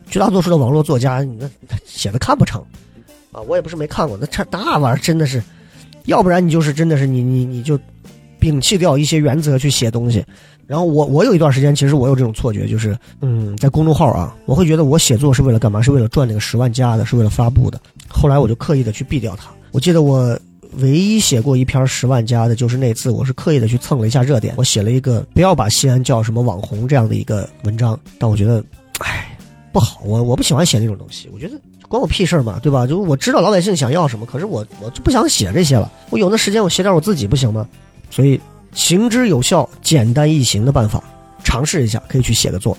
[0.09, 1.51] 绝大多数的网络作家，你那
[1.85, 2.65] 写的看不成
[3.33, 3.41] 啊。
[3.41, 5.43] 我也不是没看过，那这那玩意儿真的是，
[6.05, 7.77] 要不然你就是真的是你你你就
[8.41, 10.25] 摒弃掉一些原则去写东西。
[10.67, 15.81] 然后我我有一段时间，其实我有这种错觉，就是嗯，在公众号啊，我会觉得我写作是为了干嘛？
[15.81, 17.81] 是为了赚那个十万加的，是为了发布的。
[18.09, 19.49] 后来我就刻意的去避掉它。
[19.71, 20.37] 我记得我
[20.79, 27.97] 唯一写过一篇十万加的，就是那次我是刻意的去蹭了一下热点，我写了一个不要把西安叫什么网红这样的一个文章。
[28.19, 28.65] 但我觉得，
[28.99, 29.39] 唉，
[29.73, 31.31] 不好，我我不喜欢写那种东西。
[31.33, 31.55] 我觉得
[31.89, 32.89] 关我屁事嘛，对吧？
[32.89, 35.93] 就我知道老百姓想要什么，可是我我就不想写这些了。
[36.11, 37.69] 我有那时间，我写点我自己不行吗？
[38.11, 38.41] 所以。
[38.77, 41.03] 行之有效、简单易行的办法，
[41.43, 42.77] 尝试一下，可以去写个作。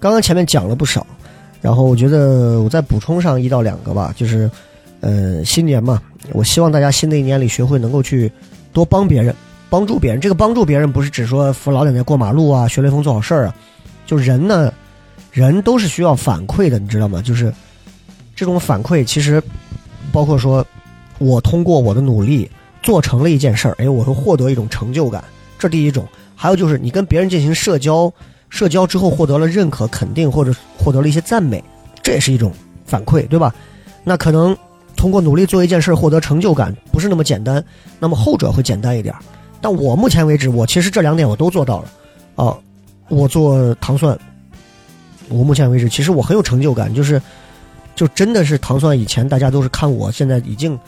[0.00, 1.06] 刚刚前面讲了不少，
[1.60, 4.50] 然后我觉得我再补充上一到两个吧，就是，
[5.00, 6.00] 呃，新年嘛，
[6.32, 8.32] 我希望大家新的一年里学会能够去
[8.72, 9.34] 多帮别人。
[9.68, 13.54] 帮助别人，这个帮助别人不是只说扶老奶奶过马路啊，学雷锋做好事儿啊，
[14.06, 14.72] 就人呢，
[15.32, 17.20] 人都是需要反馈的，你知道吗？
[17.20, 17.52] 就是
[18.34, 19.42] 这种反馈，其实
[20.12, 20.64] 包括说，
[21.18, 22.50] 我通过我的努力
[22.82, 25.22] 做成了一件事儿，哎，我会获得一种成就感，
[25.58, 26.06] 这第一种。
[26.34, 28.12] 还有就是你跟别人进行社交，
[28.50, 31.64] 社交之后获得了认可、肯定，或者获得了一些赞美，
[32.02, 32.52] 这也是一种
[32.84, 33.54] 反馈，对吧？
[34.04, 34.56] 那可能
[34.94, 37.64] 通过努力做一件事获得成就感不是那么简单，
[37.98, 39.20] 那么后者会简单一点儿。
[39.60, 42.56] 但我目前为止，我其实这两点我都做到了，啊，
[43.08, 44.16] 我做糖蒜，
[45.28, 47.20] 我目前为止其实我很有成就感，就是，
[47.94, 50.78] 就真的是糖蒜以前大家都是看我，现在已经，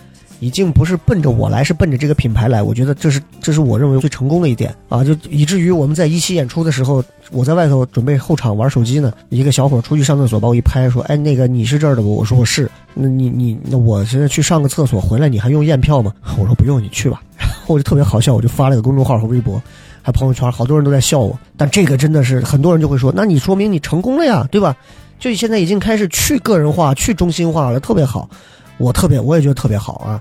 [0.40, 12.14] 已经不是奔着我来，是奔着这个品牌来，我觉得这是这是我认为最成功的一点啊，就以至于我们在一期演出的时候，我在外头准备后场玩手机呢，一个小伙出去上厕所把我一拍，说，哎，那个你是这儿的不？
[12.14, 16.12] 我说我是，那你你那我现在去上个厕所回来，你还用验票吗？
[16.38, 17.20] 我说不用，你去吧。
[17.66, 19.60] 我就特别好笑，我就发了个公众号和微博，
[20.02, 21.38] 还朋友圈，好多人都在笑我。
[21.56, 24.76] 但这个真的是很多人就会说，那你说明你成功了呀，对吧？
[25.18, 28.30] 就现在已经开始去个人化、去中心化了，特别好。
[28.78, 30.20] 我特别，我也觉得特别好啊。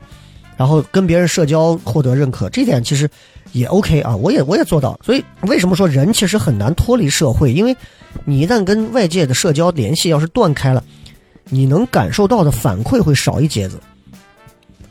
[0.57, 3.07] 然后跟别人社交获得认可，这点其实
[3.51, 4.15] 也 OK 啊。
[4.15, 4.99] 我也我也做到。
[5.05, 7.53] 所以为什么说人其实很难脱离社会？
[7.53, 7.75] 因为
[8.25, 10.83] 你一旦跟外界的社交联系要是断开了，
[11.45, 13.79] 你能感受到的反馈会少一截子。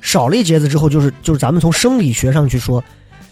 [0.01, 2.83] 少了一节子之后，就是就是咱们从生理学上去说，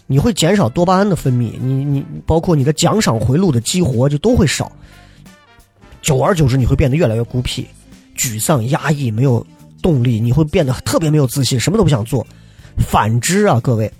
[0.07, 4.69] 你会减少多巴胺的分泌，你你包括你的奖赏回路的激活就都会少。
[6.01, 7.65] 久而久之，你会变得越来越孤僻、
[8.17, 9.45] 沮丧、压抑，没有
[9.85, 12.25] 动力，你会变得特别没有自信，什么都不想做。
[12.75, 13.91] 反之啊，各位，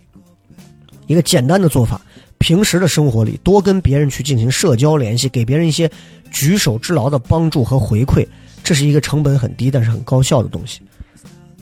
[1.05, 2.01] 一个简单的做法，
[2.39, 5.87] 平时的生活里多跟别人去进行社交联系，给别人一些
[6.31, 8.25] 举手之劳的帮助和回馈，
[8.63, 10.81] 这是一个成本很低但是很高效的东西。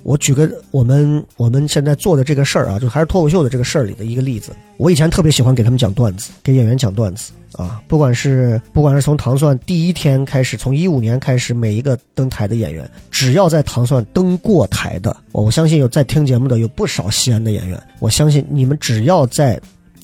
[0.04, 4.56] 我举个我们我们现在做的这个事儿啊，就还是脱口秀的这个事儿里的一个例子。
[4.78, 19.60] 我以前特别喜欢给他们讲段子，给演员讲段子啊，不管是不管是从糖蒜第一天开始，从一五年开始，每一个登台的演员，只要在糖蒜登过台的，我相信有在听节目的有不少西安的演员，我相信你们只要在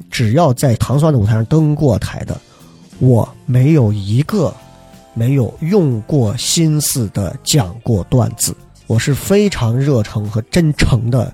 [0.10, 2.40] 只要在糖蒜的舞台上登过台的，
[3.00, 4.54] 我没有一个
[5.14, 8.56] 没有用过心思的讲过段子。
[8.88, 11.32] 我是非常热诚和真诚的，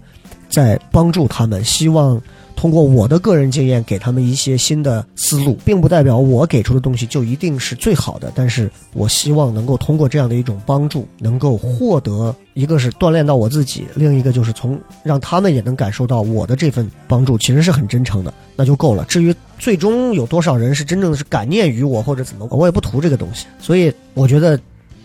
[0.49, 2.21] 在帮助他们，希望
[2.55, 8.31] 通过我的个人经验给他们一些新的思路，并不代表我给出的东西就一定是最好的。
[8.33, 19.03] 但是我希望能够通过这样的一种帮助，能够获得一个是锻炼到我自己，另一个就是从让他们也能感受到我的这份帮助其实是很真诚的，那就够了。
[19.05, 23.47] 至于最终有多少人是真正的是感念于我或者怎么，我也不图这个东西。
[23.59, 24.57] 所以我觉得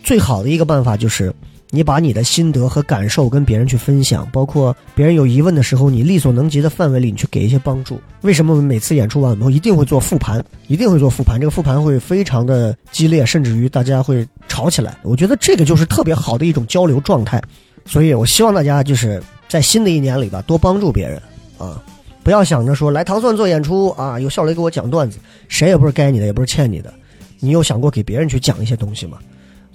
[0.05, 1.35] 最好的一个办法就是。
[1.73, 8.01] 你把你的心得和感受跟别人去分享，包括别人有疑问的时候，你力所能及的范围里，你去给一些帮助。
[8.23, 10.45] 为什么我们每次演出完以后一定会做复盘？
[10.67, 14.99] 一定会做复盘，这个复盘会非常的激烈，甚至于大家会吵起来。
[15.03, 17.41] 我觉得这个就是特别好的一种交流状态。
[17.87, 21.23] 所以我希望大家就是在新的一年里吧，多帮助别人
[21.57, 21.81] 啊，
[22.23, 25.19] 不要想着说来糖蒜做演出啊，有笑雷给我讲段子，
[25.49, 26.93] 谁也不是该你的，也不是欠你的。
[27.39, 29.19] 你有想过给别人去讲一些东西吗？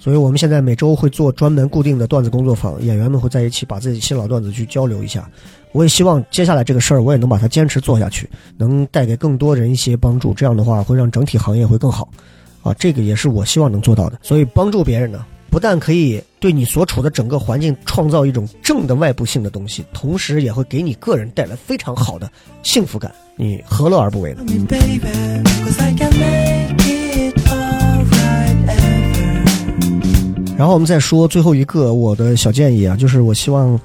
[0.06, 5.28] 所以我们现在每周会做专门固定的段子工作坊，演员们会在一起把自己新老段子去交流一下。
[5.72, 10.32] 我也希望接下来这个事儿我也能把它坚持做下去，能带给更多人一些帮助。
[10.32, 12.08] 这样的话会让整体行业会更好，
[12.62, 14.16] 啊，这个也是我希望能做到的。
[14.22, 22.30] 所以帮助别人呢，不但可以对你所处的整个环境创造一种正的外部性的东西，同时也会给你个人带来非常好的
[22.62, 23.12] 幸福感。
[23.34, 24.44] 你何乐而不为呢？
[30.56, 33.78] 然后我们再说最后一个我的小建议啊，就是我希望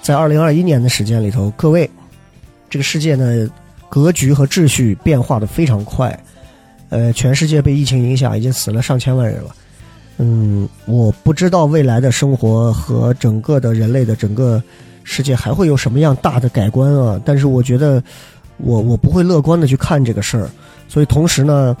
[0.00, 1.90] 在二零二一年的时间里头，各位，
[2.70, 3.48] 这个世界呢
[3.88, 6.16] 格局和秩序变化的非常快，
[6.90, 9.54] 呃，全世界被疫情影响，已经死了上千万人了。
[10.18, 14.62] 嗯，我不知道未来的生活和整个的人类的整个
[15.02, 18.00] 世界还会有什么样大的改观啊，但是我觉得
[18.58, 20.48] 我我不会乐观的去看这个事儿，
[20.86, 21.76] 所以同时呢，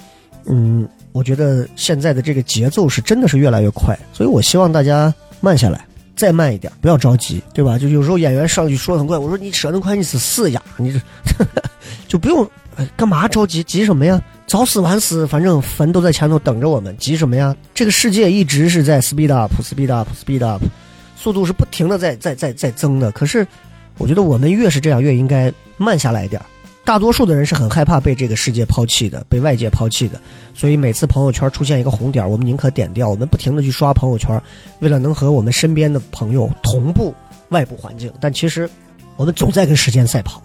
[0.46, 0.88] 嗯。
[1.12, 5.84] 我觉得现在的这个节奏是真的是越来越快，所以我希望大家慢下来，
[6.16, 7.78] 再慢一点，不要着急，对吧？
[7.78, 10.98] 就有时候演员上去说很快，我说你说得快，你是死呀，你这
[12.08, 12.48] 就不用
[12.96, 14.20] 干嘛着急，急什么呀？
[14.46, 17.54] 早死晚死，反正坟都在前头等着我们，急什么呀？
[17.74, 20.62] 这个世界一直是在 speed up，speed up，speed up，
[21.16, 23.12] 速度是不停的在在在在增的。
[23.12, 23.46] 可是，
[23.98, 26.40] 我觉得我们越是这样，越应该慢下来一点。
[26.84, 30.20] 大多数的人是很害怕被这个世界抛弃的，被外界抛弃的，
[30.52, 33.08] 所以每次朋友圈出现一个红点，我们宁可点掉。
[33.08, 34.40] 我们不停的去刷朋友圈，
[34.80, 37.14] 为了能和我们身边的朋友同步
[37.50, 38.12] 外部环境。
[38.20, 38.68] 但其实，
[39.16, 40.42] 我们总在跟时间赛跑。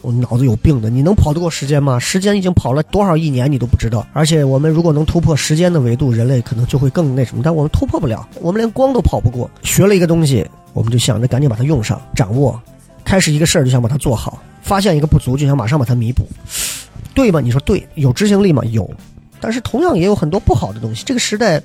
[0.00, 1.98] 我们脑子有病的，你能跑得过时间吗？
[1.98, 4.06] 时间已经跑了多少亿年，你都不知道。
[4.12, 7.42] 而且我们如果能突破时间的维度，人类可能就会更那什么。
[7.42, 9.50] 但我们突破不了，我们连光都跑不过。
[9.62, 12.60] 学了一个东西，我们就想着赶紧把它用上，掌握。
[13.04, 14.42] 开始一个事儿就想把它做好。
[14.62, 16.26] 发现一个不足，就想马上把它弥补，
[17.14, 17.40] 对吗？
[17.40, 18.62] 你说对，有执行力吗？
[18.70, 18.90] 有，
[19.40, 21.04] 但是同样也有很多不好的东西。
[21.04, 21.62] 这个时代。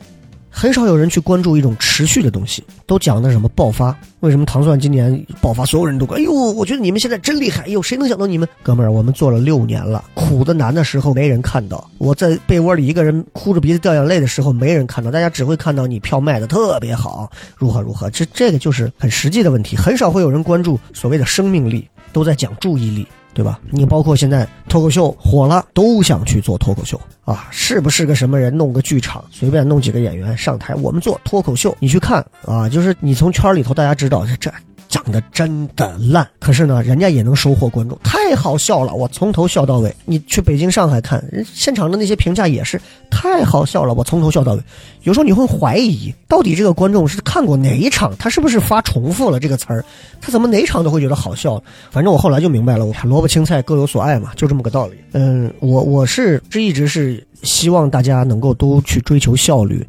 [0.49, 3.95] 很少有人去关注一种持续的东西，都讲的什么爆发？
[4.21, 5.63] 为什么糖蒜今年爆发？
[5.63, 7.63] 所有人都管哎呦，我觉得你们现在真厉害！
[7.63, 8.47] 哎呦，谁能想到你们？
[8.63, 18.09] 哥们儿，我们做了六年了，苦的难的时候没人看到，我在被窝里一个人哭着鼻子掉眼泪的时候没人看到，大家只会看到你票卖的特别好，如何如何。
[18.09, 23.07] 这这个就是很实际的问题，很少会有人关注所谓的生命力，都在讲注意力。
[23.39, 23.57] 对吧？
[23.69, 27.47] 你包括现在脱口秀火了，都想去做脱口秀啊！
[27.51, 32.67] 是不是个什么人弄个剧场，随便弄几个演员上台，我们做脱口秀，你去看啊！
[32.67, 34.51] 就是你从圈里头，大家知道这。
[34.89, 39.95] 讲的真的烂，可是呢，人家也能收获观众，太好笑了，我从头笑到尾。
[40.03, 42.81] 你去北京、上海看，人现场的那些评价也是
[43.11, 44.61] 太好笑了，我从头笑到尾。
[45.03, 49.85] 有时候你会怀疑，到底这个观众是看过哪一场，他是不是发重复了这个词儿，
[50.19, 51.61] 他怎么哪场都会觉得好笑？
[51.91, 54.95] 反正我后来就明白了，萝卜青菜各有所爱嘛，就这么个道理。
[55.13, 59.85] 嗯，我我是这一直是希望大家能够都去追求效率，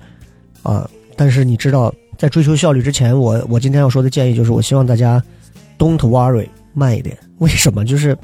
[0.63, 0.87] 啊，
[1.17, 1.91] 但是你知道。
[2.21, 5.23] 在追求效率之前，我我今天要说的建议就是，我希望大家
[5.79, 7.17] don't worry，慢一点。
[7.39, 7.83] 为什么？
[7.83, 8.15] 就是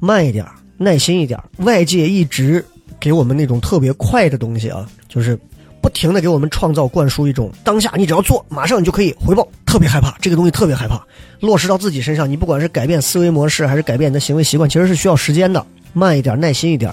[0.00, 0.42] 慢一点，
[0.78, 1.38] 耐心一点。
[1.58, 2.64] 外界一直
[2.98, 5.38] 给我们那种特别快的东西啊，就是
[5.82, 9.46] 不停的给我们创造、灌输一种当下，你只要做，马上你就可以回报。
[9.66, 10.98] 特别害怕这个东西，特别害怕
[11.40, 12.26] 落实到自己身上。
[12.30, 15.62] 你不管是改变思维模式，还是改变你的行为习惯，其实是需要时间的。
[15.92, 16.90] 慢一点，耐心一点。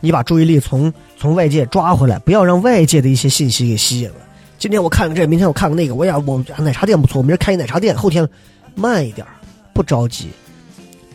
[0.00, 4.14] 你把注意力从从外界抓回来，不要让外界的一些信息给吸引了。
[4.58, 8.28] 今天我看了这，明天我看了那个，我呀，我奶茶店不错，我明儿开一奶茶店，后天
[8.74, 9.24] 慢一点，
[9.72, 10.30] 不着急，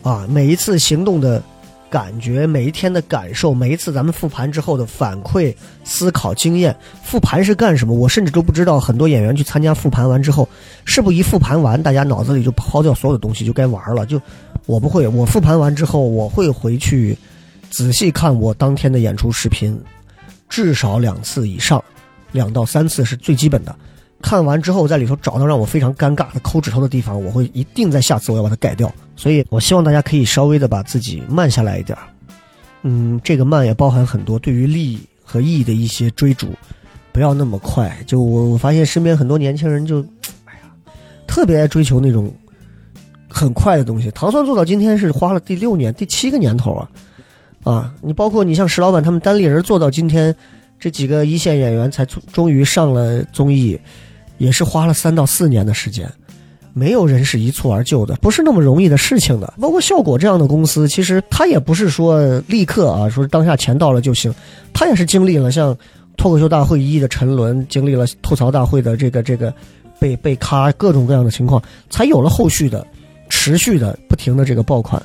[0.02, 1.42] 啊，每一次行动的
[1.90, 7.92] 感觉，每一天的感受，每一次咱们复盘之后的反馈、思考、经验，复盘是干什么？
[7.92, 10.48] 我甚至都不知道，很多演员去参加复盘完之后，
[10.86, 14.06] 是不是一复盘完，大家脑子里就抛掉所有的东西，就该玩了？
[14.06, 14.18] 就
[14.64, 17.14] 我不会，我复盘完之后，我会回去
[17.68, 19.78] 仔细看我当天的演出视频，
[20.48, 21.84] 至少两次以上。
[22.34, 23.74] 两到三次是最基本的，
[24.20, 28.92] 看完之后在里头找到让我非常尴尬的抠指头的地方，我会一定在下次我要把它改掉。
[29.14, 31.96] 所以我希望大家可以稍微的把自己慢下来一点
[32.82, 36.48] 嗯，这个慢也包含很多对于利益和义的一些追逐，
[37.12, 37.96] 不要那么快。
[38.04, 40.00] 就我我发现身边很多年轻人就，
[40.44, 40.92] 哎呀，
[41.28, 42.34] 特别爱追求那种
[43.28, 44.10] 很快的东西。
[44.10, 46.90] 糖蒜做到今天是花了第六年、第七个年头啊，
[47.62, 50.34] 啊，你包括你像石老板他们单立人做到今天。
[50.84, 53.80] 这几个一线演员才终于上了综艺，
[54.36, 56.06] 也是花了三到四年的时间。
[56.74, 59.54] 没有人是一蹴而就的，不是那么容易的事情的。
[59.58, 64.30] 包括效果这样的公司，其实他也不是说立刻啊，说当下钱到了就行。
[64.74, 65.74] 他也是经历了像
[66.18, 69.50] 脱口秀大会一的沉沦，经历了吐槽大会的这个这个
[69.98, 72.86] 被被卡各种各样的情况，才有了后续的
[73.30, 75.02] 持续的不停的这个爆款。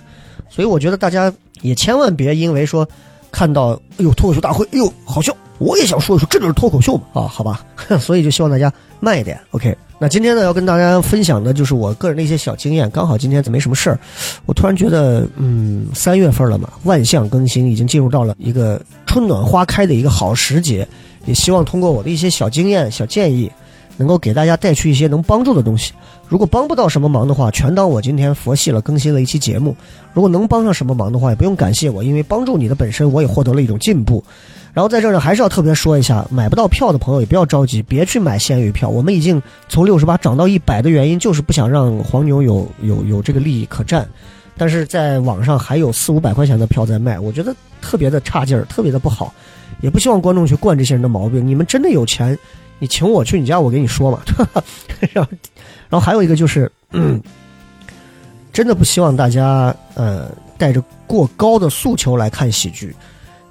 [0.50, 2.86] 所以我觉得大家也千万别因为说
[3.32, 5.34] 看到哎呦脱口秀大会，哎呦好笑。
[5.60, 7.64] 我也想说一说，这就是脱口秀嘛啊，好吧，
[8.00, 9.40] 所以就希望大家慢一点。
[9.52, 12.90] OK，那今天呢要跟大家分享的就是我个人的一些小经验。
[12.90, 14.00] 刚好今天没什么事儿，
[14.46, 20.88] 我突然觉得，嗯，三月份了嘛，万象更新，已经进入到了一个春暖花开的一个好时节。
[21.26, 23.52] 也希望通过我的一些小经验、小建议，
[24.00, 25.92] 能够给大家带去一些能帮助的东西。
[26.30, 29.76] 如果帮不到什么忙的话，全当我今天佛系了，更新了一期节目。
[30.14, 34.24] 如果能帮上什么忙的话，也不用感谢我，因为帮助你的本身，我也获得了一种进步。
[34.72, 38.88] 然后在这儿呢，还是要特别说一下，买不到票的朋友也不要着急，别去买鲜鱼票。
[38.88, 44.08] 我们已经从六十八涨到一百的原因，就是不想让黄牛有有有这个利益可占。
[44.56, 49.34] 但是在网上还有四五百块钱的票在卖，我觉得特别的差劲儿，特别的不好。
[49.82, 51.46] 也不希望观众去惯这些人的毛病。
[51.46, 52.38] 你们真的有钱，
[52.80, 54.20] 你请我去你家，我给你说嘛。
[55.14, 55.32] 然后，
[55.90, 56.72] 然后还有一个就是，
[58.52, 62.96] 真的不希望大家呃带着过高的诉求来看喜剧。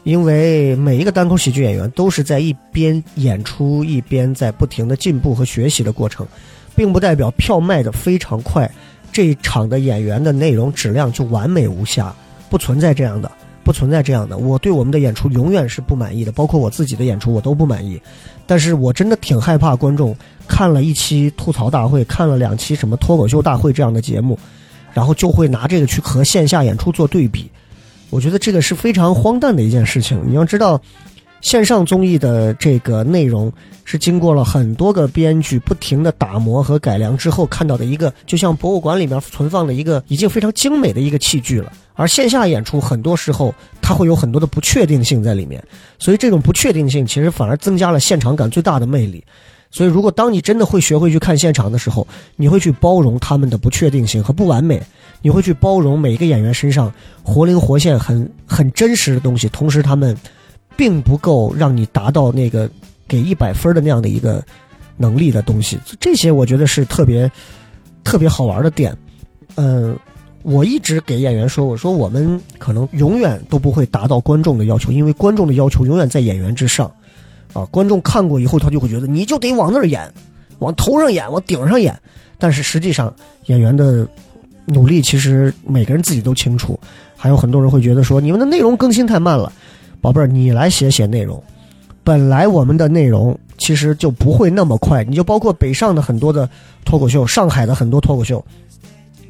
[0.04, 6.26] 因为每一个单口喜剧演员都是在一边演出一边在不停的进步和学习的过程，
[6.74, 8.70] 并不代表票卖的非常快，
[9.12, 12.14] 这一场的演员的内容质量就完美无瑕，
[12.48, 13.30] 不存在这样的，
[13.68, 14.38] 不存在这样的。
[14.38, 18.00] 我对我们的演出永远是不满意的，包括我自己的演出我都不满意。
[18.46, 20.16] 但是我真的挺害怕观众
[20.46, 24.38] 看了一期吐槽大会，看了两期什么脱口秀大会这样的节目，
[24.94, 27.50] 然后就会拿这个去和线下演出做对比。
[28.08, 30.18] 我觉得这个是非常荒诞的一件事情。
[30.26, 30.80] 你要知道，
[31.40, 33.52] 线上综艺的这个内容
[33.84, 41.72] 是经过了很多个编剧不停的打磨和改良之后看到的一个，就像博物馆里面存放的一个已经非常精美的一个器具了。
[41.94, 45.62] 而线下演出很多时候它会有很多的不确定性在里面，
[45.98, 49.24] 所以这种不确定性其实反而增加了现场感最大的魅力。
[49.70, 54.82] 所以，如果当你真的会学会去看现场的时候，你会去包容他们的不确定性和不完美。
[55.20, 56.90] 你会去包容每一个演员身上
[57.22, 60.16] 活灵活现、很很真实的东西，同时他们
[60.78, 62.70] 并不够让你达到那个
[63.08, 64.40] 给一百分的那样的一个
[64.96, 65.76] 能力的东西。
[65.98, 67.28] 这些我觉得是特别
[68.04, 68.96] 特别好玩的点。
[69.56, 69.98] 嗯，
[70.42, 76.88] 我一直给演员说，我说我们可能永远都不会达到观众的要求，因为观众的要求永远在演员之上。
[77.52, 80.08] 啊，观众看过以后，他就会觉得你就得往那儿演，
[80.60, 81.98] 往头上演，往顶上演。
[82.38, 83.12] 但是实际上，
[83.46, 84.06] 演员的。
[84.70, 86.78] 努力其实每个人自己都清楚，
[87.16, 89.50] 还有很多人会觉得说你们的内容更新太慢了，
[90.00, 91.42] 宝贝儿，你来写写内容。
[92.04, 96.48] 本来我们的内容其实就不会那么快，你就包括北上的很多的
[96.84, 98.42] 脱口秀，上海的很多脱口秀。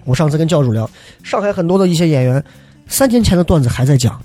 [0.05, 0.89] 我上次跟教主聊，
[1.23, 2.43] 上海很多的一些演员，
[2.87, 4.21] 三年前的段子还在讲。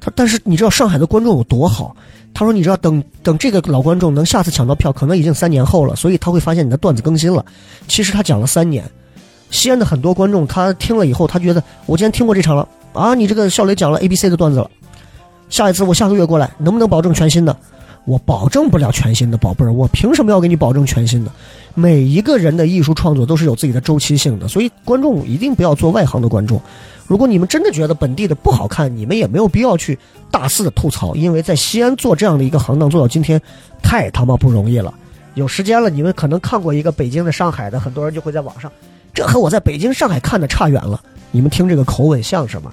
[0.00, 1.96] 他但是你知道上海的观众有多好？
[2.32, 7.44] 他说你知道等等这个老观众能下次抢到票，可能已经三年后了，所以他会发现你的段子更新了。
[7.88, 8.84] 其实他讲了三年。
[9.50, 13.14] 西安的很多观众，他听了以后，他觉得我今天听过这场了啊！
[13.14, 14.68] 你这个笑雷讲了 A、B、C 的段子了，
[15.48, 17.56] 下一次我下个月过来，能不能保证全新的？
[18.04, 21.30] 我保证不了全新的，宝贝儿，我凭什么要给你保证全新的？
[21.74, 26.60] 每一个人的艺术创作都是有自己的周期性的，所以观众一定不要做外行的观众。
[27.06, 29.98] 如果你们真的觉得本地的不好看，你们也没有必要去
[30.30, 33.40] 大肆的吐槽，因为在西安做这样的一个行当做到今天，
[33.82, 34.92] 太他妈不容易了。
[35.32, 38.70] 有时间了，你们可能看过一个北京的、上海的，很多人就会在网上。
[39.14, 41.00] 这和我在北京、上海看的差远了。
[41.30, 42.70] 你们听这个口吻像什么？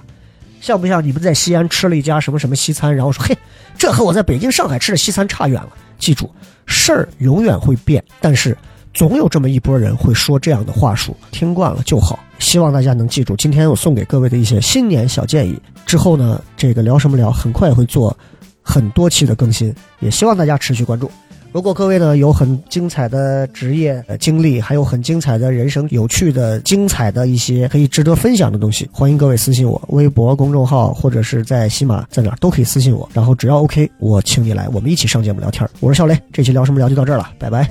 [0.61, 3.37] 像不像你们在西安吃了一家什么什么西餐，然后说嘿，
[3.77, 5.69] 这和我在北京、上海吃的西餐差远了。
[5.97, 6.29] 记住，
[6.65, 8.57] 事儿永远会变，但是
[8.93, 12.19] 总有这么一波人会说这样的话术，听惯了就好。
[12.39, 15.59] 希望大家能记住今天我送给各位的一些新年小建议。
[15.85, 18.15] 之后呢，这个聊什么聊，很快会做
[18.61, 21.09] 很多期的更新，也希望大家持续关注。
[21.53, 33.09] 如果各位呢有很精彩的职业经历，还有很精彩的人生、有趣的、精彩的一些可以值得分享的东西，欢迎各位私信我，微博公众号或者是在喜马在哪都可以私信我。
[33.13, 35.69] 然后只要 OK，我请你来，我们一起上节目聊天。
[35.81, 37.69] 我是小雷，这期聊什么聊就到这儿了，拜拜。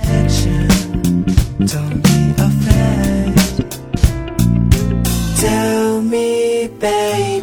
[5.37, 7.40] Tell me, baby,